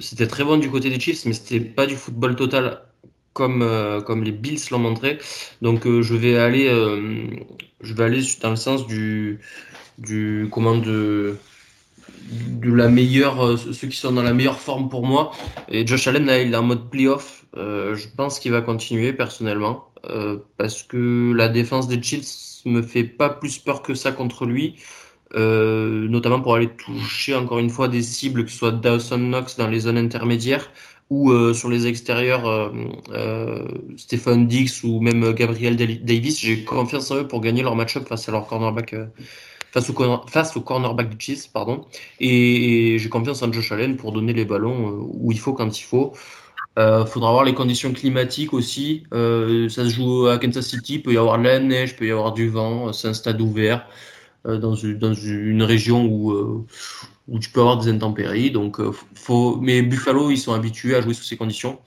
c'était 0.00 0.26
très 0.26 0.44
bon 0.44 0.56
du 0.56 0.70
côté 0.70 0.88
des 0.90 0.98
Chiefs, 0.98 1.26
mais 1.26 1.34
c'était 1.34 1.60
pas 1.60 1.86
du 1.86 1.96
football 1.96 2.36
total 2.36 2.82
comme 3.34 3.62
euh, 3.62 4.00
comme 4.00 4.24
les 4.24 4.32
Bills 4.32 4.60
l'ont 4.70 4.78
montré. 4.78 5.18
Donc 5.60 5.86
je 5.86 6.14
vais 6.14 6.38
aller 6.38 6.68
je 7.80 7.94
vais 7.94 8.04
aller 8.04 8.22
dans 8.40 8.50
le 8.50 8.56
sens 8.56 8.86
du 8.86 9.40
du 9.98 10.48
comment 10.50 10.76
de 10.76 11.36
de 12.62 12.72
la 12.72 12.88
meilleure 12.88 13.58
ceux 13.58 13.88
qui 13.88 13.96
sont 13.96 14.12
dans 14.12 14.22
la 14.22 14.32
meilleure 14.32 14.60
forme 14.60 14.88
pour 14.88 15.04
moi 15.04 15.32
et 15.68 15.86
Josh 15.86 16.06
Allen 16.06 16.26
là, 16.26 16.40
il 16.40 16.52
est 16.52 16.56
en 16.56 16.62
mode 16.62 16.90
playoff. 16.90 17.44
je 17.56 18.06
pense 18.16 18.38
qu'il 18.38 18.52
va 18.52 18.62
continuer 18.62 19.12
personnellement 19.12 19.88
parce 20.56 20.82
que 20.82 21.32
la 21.34 21.48
défense 21.48 21.88
des 21.88 22.02
Chiefs 22.02 22.62
me 22.64 22.82
fait 22.82 23.04
pas 23.04 23.28
plus 23.30 23.58
peur 23.58 23.82
que 23.82 23.94
ça 23.94 24.12
contre 24.12 24.46
lui. 24.46 24.76
Euh, 25.34 26.08
notamment 26.08 26.42
pour 26.42 26.54
aller 26.54 26.68
toucher 26.68 27.34
encore 27.34 27.58
une 27.58 27.70
fois 27.70 27.88
des 27.88 28.02
cibles, 28.02 28.44
que 28.44 28.50
ce 28.50 28.58
soit 28.58 28.72
Dawson 28.72 29.16
Knox 29.16 29.56
dans 29.56 29.68
les 29.68 29.80
zones 29.80 29.96
intermédiaires 29.96 30.70
ou 31.08 31.30
euh, 31.30 31.52
sur 31.54 31.68
les 31.68 31.86
extérieurs 31.86 32.46
euh, 32.46 32.70
euh, 33.10 33.66
Stephen 33.96 34.46
Dix 34.46 34.82
ou 34.82 35.00
même 35.00 35.32
Gabriel 35.32 35.76
Davis. 35.76 36.40
J'ai 36.40 36.64
confiance 36.64 37.10
en 37.10 37.16
eux 37.16 37.28
pour 37.28 37.40
gagner 37.40 37.62
leur 37.62 37.76
match-up 37.76 38.08
face 38.08 38.28
à 38.28 38.32
leur 38.32 38.46
cornerback. 38.46 38.94
Face 39.72 39.88
au, 39.88 39.94
corner, 39.94 40.28
face 40.28 40.56
au 40.56 40.60
cornerback 40.60 41.08
du 41.08 41.16
Chiefs, 41.18 41.50
pardon, 41.50 41.86
et, 42.20 42.98
j'ai 42.98 43.08
confiance 43.08 43.42
en 43.42 43.50
Josh 43.50 43.72
Allen 43.72 43.96
pour 43.96 44.12
donner 44.12 44.34
les 44.34 44.44
ballons 44.44 45.08
où 45.14 45.32
il 45.32 45.38
faut 45.38 45.54
quand 45.54 45.78
il 45.78 45.82
faut. 45.82 46.12
Euh, 46.78 47.04
faudra 47.06 47.32
voir 47.32 47.44
les 47.44 47.54
conditions 47.54 47.92
climatiques 47.92 48.52
aussi. 48.52 49.04
Euh, 49.14 49.68
ça 49.68 49.84
se 49.84 49.90
joue 49.90 50.26
à 50.26 50.38
Kansas 50.38 50.66
City, 50.66 50.98
peut 50.98 51.12
y 51.12 51.16
avoir 51.16 51.38
de 51.38 51.44
la 51.44 51.58
neige, 51.58 51.96
peut 51.96 52.06
y 52.06 52.10
avoir 52.10 52.32
du 52.32 52.48
vent. 52.48 52.92
C'est 52.92 53.08
un 53.08 53.14
stade 53.14 53.40
ouvert. 53.40 53.86
Euh, 54.44 54.58
dans, 54.58 54.74
une, 54.74 54.98
dans 54.98 55.14
une 55.14 55.62
région 55.62 56.04
où, 56.04 56.32
euh, 56.32 56.66
où 57.28 57.38
tu 57.38 57.48
peux 57.50 57.60
avoir 57.60 57.78
des 57.78 57.88
intempéries. 57.88 58.50
Donc, 58.50 58.80
euh, 58.80 58.90
faut... 59.14 59.56
Mais 59.60 59.82
Buffalo, 59.82 60.32
ils 60.32 60.38
sont 60.38 60.52
habitués 60.52 60.96
à 60.96 61.00
jouer 61.00 61.14
sous 61.14 61.22
ces 61.22 61.36
conditions. 61.36 61.78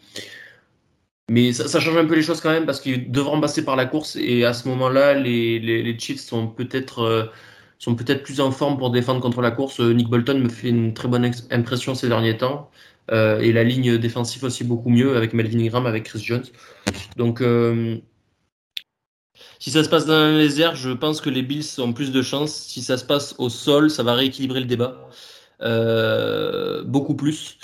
Mais 1.30 1.52
ça, 1.52 1.68
ça, 1.68 1.82
change 1.82 1.98
un 1.98 2.06
peu 2.06 2.16
les 2.16 2.22
choses 2.22 2.40
quand 2.40 2.52
même 2.52 2.66
parce 2.66 2.80
qu'ils 2.80 3.12
devront 3.12 3.42
passer 3.42 3.66
par 3.66 3.76
la 3.76 3.86
course 3.86 4.16
et 4.16 4.46
à 4.46 4.54
ce 4.54 4.70
moment-là, 4.70 5.16
les, 5.16 5.60
les, 5.60 5.84
les, 5.84 6.00
Chiefs 6.00 6.22
sont 6.22 6.48
peut-être 6.48 7.32
sont 7.78 7.96
peut-être 7.96 8.24
plus 8.24 8.40
en 8.40 8.52
forme 8.52 8.78
pour 8.78 8.90
défendre 8.92 9.22
contre 9.22 9.42
la 9.42 9.52
course. 9.52 9.80
Nick 9.80 10.10
Bolton 10.10 10.40
me 10.40 10.50
fait 10.50 10.70
une 10.70 10.94
très 10.94 11.08
bonne 11.08 11.30
impression 11.52 11.96
ces 11.96 12.08
derniers 12.08 12.38
temps 12.38 12.72
euh, 13.12 13.40
et 13.40 13.52
la 13.52 13.64
ligne 13.64 13.98
défensive 13.98 14.44
aussi 14.44 14.64
beaucoup 14.64 14.90
mieux 14.90 15.16
avec 15.18 15.34
Melvin 15.34 15.66
Graham, 15.66 15.86
avec 15.86 16.04
Chris 16.06 16.24
Jones. 16.24 16.46
Donc 17.18 17.42
euh, 17.42 17.98
si 19.60 19.72
ça 19.72 19.84
se 19.84 19.90
passe 19.90 20.06
dans 20.06 20.38
les 20.38 20.62
airs, 20.62 20.76
je 20.76 20.92
pense 20.92 21.22
que 21.22 21.30
les 21.30 21.42
Bills 21.42 21.66
ont 21.80 21.94
plus 21.94 22.12
de 22.12 22.22
chance. 22.22 22.54
Si 22.54 22.82
ça 22.82 22.98
se 22.98 23.06
passe 23.06 23.36
au 23.38 23.50
sol, 23.50 23.90
ça 23.90 24.04
va 24.04 24.14
rééquilibrer 24.14 24.60
le 24.60 24.66
débat. 24.66 25.10
Euh, 25.62 26.84
beaucoup 26.84 27.16
plus. 27.16 27.58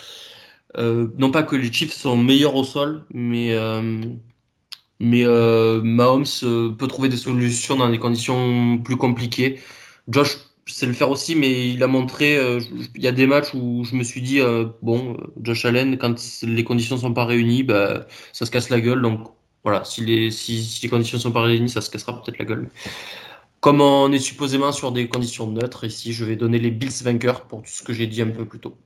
Euh, 0.77 1.09
non 1.17 1.31
pas 1.31 1.43
que 1.43 1.55
les 1.55 1.71
Chiefs 1.71 1.93
sont 1.93 2.17
meilleurs 2.17 2.55
au 2.55 2.63
sol, 2.63 3.05
mais, 3.13 3.53
euh, 3.53 4.01
mais 4.99 5.25
Mahomes 5.25 6.25
peut 6.77 6.87
trouver 6.87 7.09
des 7.09 7.17
solutions 7.17 7.75
dans 7.75 7.89
des 7.89 7.99
conditions 7.99 8.77
plus 8.79 8.97
compliquées. 8.97 9.59
Josh 10.07 10.37
sait 10.67 10.85
le 10.85 10.93
faire 10.93 11.09
aussi, 11.09 11.35
mais 11.35 11.69
il 11.69 11.83
a 11.83 11.87
montré, 11.87 12.39
il 12.95 13.01
y 13.01 13.07
a 13.07 13.11
des 13.11 13.27
matchs 13.27 13.53
où 13.53 13.83
je 13.83 13.95
me 13.95 14.03
suis 14.03 14.21
dit, 14.21 14.39
bon, 14.81 15.17
Josh 15.41 15.65
Allen, 15.65 15.97
quand 15.97 16.15
les 16.43 16.63
conditions 16.63 16.97
sont 16.97 17.13
pas 17.13 17.25
réunies, 17.25 17.63
bah, 17.63 18.07
ça 18.31 18.45
se 18.45 18.51
casse 18.51 18.69
la 18.69 18.79
gueule. 18.79 19.01
Donc 19.01 19.31
voilà, 19.63 19.83
si 19.83 20.05
les, 20.05 20.31
si, 20.31 20.63
si 20.63 20.81
les 20.83 20.89
conditions 20.89 21.19
sont 21.19 21.31
pas 21.31 21.41
réunies, 21.41 21.69
ça 21.69 21.81
se 21.81 21.89
cassera 21.89 22.21
peut-être 22.21 22.39
la 22.39 22.45
gueule. 22.45 22.69
comme 23.59 23.81
on 23.81 24.11
est 24.11 24.19
supposément 24.19 24.71
sur 24.71 24.91
des 24.91 25.07
conditions 25.07 25.47
neutres, 25.47 25.85
ici, 25.85 26.13
je 26.13 26.25
vais 26.25 26.35
donner 26.35 26.59
les 26.59 26.71
Bills 26.71 27.03
vainqueurs 27.03 27.43
pour 27.47 27.61
tout 27.61 27.69
ce 27.69 27.83
que 27.83 27.93
j'ai 27.93 28.07
dit 28.07 28.21
un 28.21 28.29
peu 28.29 28.45
plus 28.45 28.59
tôt. 28.59 28.77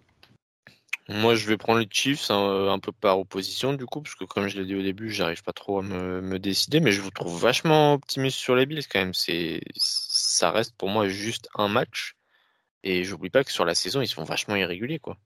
Moi, 1.07 1.35
je 1.35 1.47
vais 1.47 1.55
prendre 1.55 1.79
les 1.79 1.87
Chiefs 1.89 2.31
hein, 2.31 2.67
un 2.67 2.79
peu 2.79 2.91
par 2.91 3.19
opposition, 3.19 3.73
du 3.73 3.85
coup, 3.85 4.01
parce 4.01 4.15
que 4.15 4.25
comme 4.25 4.47
je 4.47 4.57
l'ai 4.57 4.65
dit 4.65 4.75
au 4.75 4.81
début, 4.81 5.11
j'arrive 5.11 5.43
pas 5.43 5.53
trop 5.53 5.79
à 5.79 5.83
me, 5.83 6.39
décider, 6.39 6.79
mais 6.79 6.91
je 6.91 7.01
vous 7.01 7.11
trouve 7.11 7.39
vachement 7.39 7.93
optimiste 7.93 8.37
sur 8.37 8.55
les 8.55 8.65
Bills 8.65 8.85
quand 8.91 8.99
même. 8.99 9.13
C'est, 9.13 9.61
ça 10.35 10.51
reste 10.51 10.75
pour 10.77 10.89
moi 10.89 11.07
juste 11.07 11.49
un 11.55 11.67
match, 11.67 12.15
et 12.83 13.03
j'oublie 13.03 13.29
pas 13.29 13.43
que 13.43 13.51
sur 13.51 13.65
la 13.65 13.75
saison, 13.75 14.01
ils 14.01 14.07
sont 14.07 14.23
vachement 14.23 14.55
irréguliers, 14.55 14.99
quoi. 14.99 15.17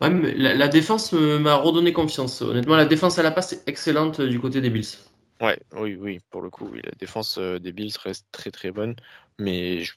la, 0.00 0.68
défense 0.68 1.12
m'a 1.12 1.54
redonné 1.54 1.92
confiance. 1.92 2.42
Honnêtement, 2.42 2.76
la 2.76 2.86
défense 2.86 3.18
à 3.18 3.22
la 3.22 3.30
passe 3.30 3.52
est 3.52 3.68
excellente 3.68 4.20
du 4.20 4.38
côté 4.40 4.60
des 4.60 4.70
Bills. 4.70 4.98
Ouais, 5.40 5.58
oui, 5.72 5.96
oui, 5.96 6.20
pour 6.30 6.42
le 6.42 6.50
coup, 6.50 6.72
la 6.72 6.92
défense 6.98 7.38
euh, 7.38 7.58
des 7.58 7.72
Bills 7.72 7.94
reste 8.00 8.26
très 8.30 8.52
très 8.52 8.70
bonne, 8.70 8.94
mais 9.38 9.82
je 9.82 9.92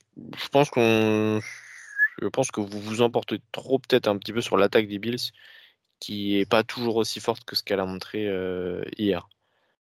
pense 0.52 0.72
qu'on 0.72 1.40
je 2.22 2.28
pense 2.28 2.50
que 2.52 2.62
vous 2.62 2.80
vous 2.80 3.02
emportez 3.02 3.40
trop 3.52 3.78
peut-être 3.80 4.08
un 4.08 4.18
petit 4.18 4.34
peu 4.34 4.42
sur 4.42 4.58
l'attaque 4.58 4.88
des 4.88 5.00
Bills, 5.00 5.32
qui 6.00 6.40
est 6.40 6.50
pas 6.50 6.64
toujours 6.64 6.96
aussi 6.98 7.20
forte 7.20 7.44
que 7.46 7.56
ce 7.56 7.64
qu'elle 7.64 7.80
a 7.80 7.86
montré 7.86 8.28
euh, 8.28 8.84
hier. 8.98 9.30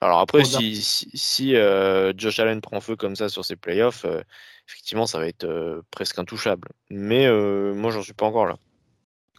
Alors 0.01 0.21
après, 0.21 0.45
si, 0.45 0.77
si, 0.77 1.57
euh, 1.57 2.13
Josh 2.17 2.39
Allen 2.39 2.61
prend 2.61 2.81
feu 2.81 2.95
comme 2.95 3.17
ça 3.17 3.29
sur 3.29 3.45
ses 3.45 3.57
playoffs, 3.57 4.05
euh, 4.05 4.23
effectivement, 4.69 5.07
ça 5.07 5.19
va 5.19 5.27
être 5.27 5.83
presque 5.91 6.19
intouchable. 6.19 6.69
Mais 6.91 7.29
moi, 7.75 7.91
j'en 7.91 8.03
suis 8.03 8.15
pas 8.15 8.27
encore 8.27 8.47
là. 8.47 8.57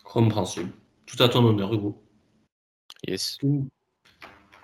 Compréhensible. 0.04 0.72
Tout 1.06 1.22
à 1.24 1.30
ton 1.30 1.46
honneur, 1.46 1.74
Hugo. 1.74 2.04
Yes. 3.08 3.38
Nous, 3.44 3.68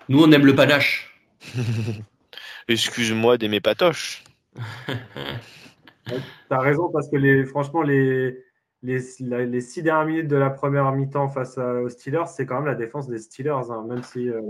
on 0.09 0.31
aime 0.31 0.45
le 0.45 0.55
panache. 0.55 1.19
Excuse-moi 2.67 3.37
d'aimer 3.37 3.61
Patoche. 3.61 4.23
T'as 6.49 6.59
raison 6.59 6.89
parce 6.91 7.09
que 7.09 7.15
les, 7.17 7.45
franchement, 7.45 7.81
les, 7.81 8.43
les, 8.85 9.61
six 9.61 9.83
dernières 9.83 10.05
minutes 10.05 10.27
de 10.27 10.35
la 10.35 10.49
première 10.49 10.91
mi-temps 10.91 11.29
face 11.29 11.57
aux 11.57 11.89
Steelers, 11.89 12.27
c'est 12.27 12.45
quand 12.45 12.55
même 12.55 12.65
la 12.65 12.75
défense 12.75 13.07
des 13.07 13.17
Steelers, 13.17 13.69
hein. 13.69 13.85
même 13.87 14.03
si 14.03 14.29
euh, 14.29 14.41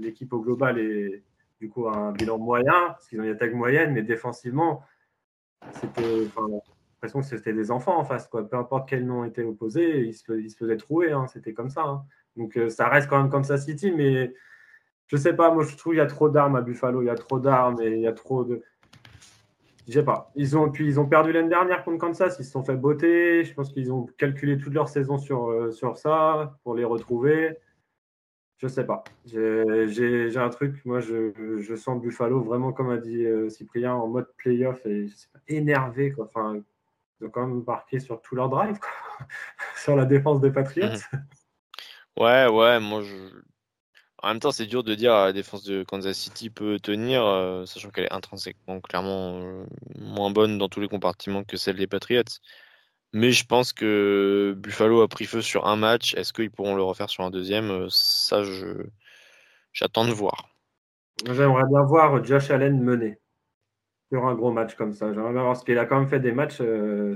l'équipe 0.00 0.32
au 0.32 0.40
global 0.40 0.78
est 0.78 1.22
du 1.60 1.68
coup 1.68 1.88
un 1.88 2.12
bilan 2.12 2.38
moyen, 2.38 2.72
parce 2.88 3.06
qu'ils 3.08 3.20
ont 3.20 3.24
une 3.24 3.30
attaque 3.30 3.54
moyenne, 3.54 3.92
mais 3.92 4.02
défensivement, 4.02 4.82
c'était 5.72 6.02
l'impression 6.02 7.20
que 7.20 7.26
c'était 7.26 7.52
des 7.52 7.70
enfants 7.70 7.98
en 7.98 8.04
face. 8.04 8.26
Quoi. 8.28 8.48
Peu 8.48 8.56
importe 8.56 8.88
quel 8.88 9.06
nom 9.06 9.24
était 9.24 9.44
opposé, 9.44 10.06
ils 10.06 10.14
se, 10.14 10.56
faisaient 10.56 10.76
trouer, 10.76 11.12
hein. 11.12 11.26
c'était 11.26 11.52
comme 11.52 11.70
ça. 11.70 11.82
Hein. 11.82 12.04
Donc 12.36 12.56
euh, 12.56 12.68
ça 12.68 12.88
reste 12.88 13.08
quand 13.08 13.18
même 13.18 13.30
Kansas 13.30 13.64
City, 13.64 13.92
mais 13.92 14.34
je 15.06 15.16
sais 15.16 15.34
pas, 15.34 15.52
moi 15.52 15.64
je 15.64 15.76
trouve 15.76 15.92
qu'il 15.92 15.98
y 15.98 16.02
a 16.02 16.06
trop 16.06 16.28
d'armes 16.28 16.56
à 16.56 16.62
Buffalo, 16.62 17.02
il 17.02 17.06
y 17.06 17.10
a 17.10 17.14
trop 17.14 17.38
d'armes 17.38 17.80
et 17.82 17.90
il 17.90 18.00
y 18.00 18.06
a 18.06 18.12
trop 18.12 18.44
de 18.44 18.62
je 19.90 19.98
sais 19.98 20.04
pas. 20.04 20.30
Ils 20.36 20.56
ont, 20.56 20.70
puis 20.70 20.86
ils 20.86 21.00
ont 21.00 21.06
perdu 21.06 21.32
l'année 21.32 21.48
dernière 21.48 21.84
contre 21.84 21.98
Kansas, 21.98 22.36
ils 22.38 22.44
se 22.44 22.52
sont 22.52 22.62
fait 22.62 22.76
botter. 22.76 23.44
Je 23.44 23.52
pense 23.54 23.72
qu'ils 23.72 23.92
ont 23.92 24.06
calculé 24.18 24.56
toute 24.56 24.72
leur 24.72 24.88
saison 24.88 25.18
sur, 25.18 25.50
euh, 25.50 25.72
sur 25.72 25.98
ça 25.98 26.56
pour 26.62 26.74
les 26.76 26.84
retrouver. 26.84 27.58
Je 28.58 28.68
sais 28.68 28.84
pas. 28.84 29.02
J'ai 29.24 30.36
un 30.36 30.48
truc, 30.50 30.84
moi 30.84 31.00
je, 31.00 31.32
je, 31.60 31.74
sens 31.74 32.00
Buffalo 32.00 32.40
vraiment, 32.40 32.72
comme 32.72 32.90
a 32.90 32.98
dit 32.98 33.24
euh, 33.24 33.48
Cyprien, 33.48 33.94
en 33.94 34.06
mode 34.06 34.28
playoff 34.36 34.84
et 34.86 35.08
énervé. 35.48 36.12
Quoi. 36.12 36.26
Enfin, 36.26 36.60
ils 37.20 37.26
ont 37.26 37.30
quand 37.30 37.46
même 37.46 37.64
marqué 37.66 37.98
sur 37.98 38.20
tout 38.22 38.36
leur 38.36 38.48
drive, 38.48 38.78
sur 39.76 39.96
la 39.96 40.04
défense 40.04 40.40
des 40.40 40.50
Patriots. 40.50 40.86
Ouais, 42.18 42.48
ouais, 42.48 42.80
moi 42.80 43.02
je, 43.02 43.14
en 44.22 44.28
même 44.28 44.40
temps, 44.40 44.52
c'est 44.52 44.66
dur 44.66 44.84
de 44.84 44.94
dire 44.94 45.12
la 45.12 45.32
défense 45.32 45.64
de 45.64 45.82
Kansas 45.82 46.16
City 46.16 46.50
peut 46.50 46.78
tenir, 46.78 47.24
euh, 47.24 47.64
sachant 47.66 47.90
qu'elle 47.90 48.04
est 48.04 48.12
intrinsèquement 48.12 48.80
clairement 48.80 49.40
euh, 49.40 49.64
moins 49.98 50.30
bonne 50.30 50.58
dans 50.58 50.68
tous 50.68 50.80
les 50.80 50.88
compartiments 50.88 51.44
que 51.44 51.56
celle 51.56 51.76
des 51.76 51.86
Patriots. 51.86 52.22
Mais 53.12 53.32
je 53.32 53.44
pense 53.46 53.72
que 53.72 54.54
Buffalo 54.58 55.00
a 55.00 55.08
pris 55.08 55.24
feu 55.24 55.40
sur 55.42 55.66
un 55.66 55.76
match. 55.76 56.14
Est-ce 56.14 56.32
qu'ils 56.32 56.50
pourront 56.50 56.76
le 56.76 56.82
refaire 56.82 57.10
sur 57.10 57.24
un 57.24 57.30
deuxième? 57.30 57.70
Euh, 57.70 57.86
Ça, 57.90 58.42
j'attends 59.72 60.06
de 60.06 60.12
voir. 60.12 60.50
J'aimerais 61.26 61.64
bien 61.68 61.82
voir 61.82 62.22
Josh 62.24 62.50
Allen 62.50 62.80
mener 62.80 63.18
sur 64.10 64.26
un 64.26 64.34
gros 64.34 64.52
match 64.52 64.74
comme 64.74 64.92
ça. 64.92 65.12
J'aimerais 65.12 65.32
bien 65.32 65.42
voir 65.42 65.56
ce 65.56 65.64
qu'il 65.64 65.78
a 65.78 65.86
quand 65.86 65.98
même 65.98 66.08
fait 66.08 66.20
des 66.20 66.32
matchs 66.32 66.62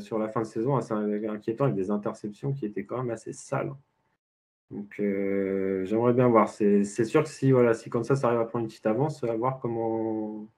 sur 0.00 0.18
la 0.18 0.28
fin 0.28 0.42
de 0.42 0.46
saison 0.46 0.76
assez 0.76 0.92
inquiétants 0.92 1.64
avec 1.64 1.76
des 1.76 1.90
interceptions 1.90 2.52
qui 2.52 2.66
étaient 2.66 2.84
quand 2.84 2.98
même 2.98 3.10
assez 3.10 3.32
sales. 3.32 3.72
Donc 4.74 4.98
euh, 4.98 5.84
j'aimerais 5.84 6.12
bien 6.12 6.26
voir. 6.26 6.48
C'est 6.48 7.04
sûr 7.04 7.22
que 7.22 7.28
si 7.28 7.52
voilà, 7.52 7.74
si 7.74 7.90
comme 7.90 8.02
ça, 8.02 8.16
ça 8.16 8.26
arrive 8.26 8.40
à 8.40 8.44
prendre 8.44 8.64
une 8.64 8.68
petite 8.68 8.86
avance, 8.86 9.22
à 9.22 9.34
voir 9.36 9.60
comment. 9.60 10.48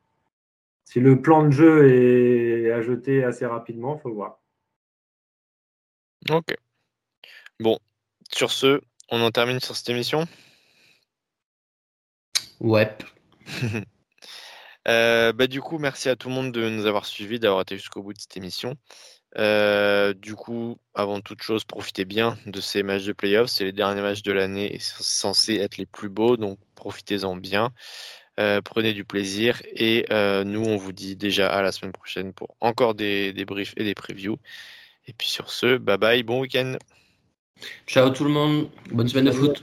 Si 0.84 1.00
le 1.00 1.20
plan 1.20 1.44
de 1.44 1.50
jeu 1.50 1.90
est 1.90 2.70
à 2.70 2.80
jeter 2.80 3.24
assez 3.24 3.44
rapidement, 3.44 3.96
il 3.96 4.00
faut 4.00 4.14
voir. 4.14 4.40
Ok. 6.30 6.56
Bon, 7.60 7.78
sur 8.32 8.50
ce, 8.50 8.80
on 9.10 9.20
en 9.20 9.30
termine 9.30 9.60
sur 9.60 9.76
cette 9.76 9.90
émission? 9.90 10.24
Ouais. 12.60 12.96
Euh, 14.88 15.32
bah, 15.32 15.48
du 15.48 15.60
coup, 15.60 15.78
merci 15.78 16.08
à 16.08 16.14
tout 16.14 16.28
le 16.28 16.34
monde 16.36 16.52
de 16.52 16.68
nous 16.68 16.86
avoir 16.86 17.06
suivis, 17.06 17.40
d'avoir 17.40 17.62
été 17.62 17.76
jusqu'au 17.76 18.04
bout 18.04 18.12
de 18.12 18.20
cette 18.20 18.36
émission. 18.36 18.76
Euh, 19.38 20.14
du 20.14 20.34
coup, 20.34 20.78
avant 20.94 21.20
toute 21.20 21.42
chose, 21.42 21.64
profitez 21.64 22.04
bien 22.04 22.38
de 22.46 22.60
ces 22.60 22.82
matchs 22.82 23.04
de 23.04 23.12
playoffs. 23.12 23.50
C'est 23.50 23.64
les 23.64 23.72
derniers 23.72 24.00
matchs 24.00 24.22
de 24.22 24.32
l'année 24.32 24.74
et 24.74 24.78
c'est 24.78 25.02
censé 25.02 25.56
être 25.56 25.76
les 25.76 25.86
plus 25.86 26.08
beaux, 26.08 26.36
donc 26.36 26.58
profitez-en 26.74 27.36
bien. 27.36 27.70
Euh, 28.38 28.60
prenez 28.62 28.92
du 28.92 29.04
plaisir 29.04 29.62
et 29.72 30.06
euh, 30.10 30.44
nous, 30.44 30.62
on 30.62 30.76
vous 30.76 30.92
dit 30.92 31.16
déjà 31.16 31.48
à 31.48 31.62
la 31.62 31.72
semaine 31.72 31.92
prochaine 31.92 32.32
pour 32.32 32.56
encore 32.60 32.94
des, 32.94 33.32
des 33.32 33.44
briefs 33.44 33.74
et 33.76 33.84
des 33.84 33.94
previews. 33.94 34.38
Et 35.06 35.12
puis 35.12 35.28
sur 35.28 35.50
ce, 35.50 35.76
bye 35.76 35.98
bye, 35.98 36.22
bon 36.22 36.40
week-end. 36.40 36.76
Ciao 37.86 38.10
tout 38.10 38.24
le 38.24 38.30
monde, 38.30 38.68
bonne 38.90 39.08
semaine 39.08 39.26
de 39.26 39.30
foot. 39.30 39.62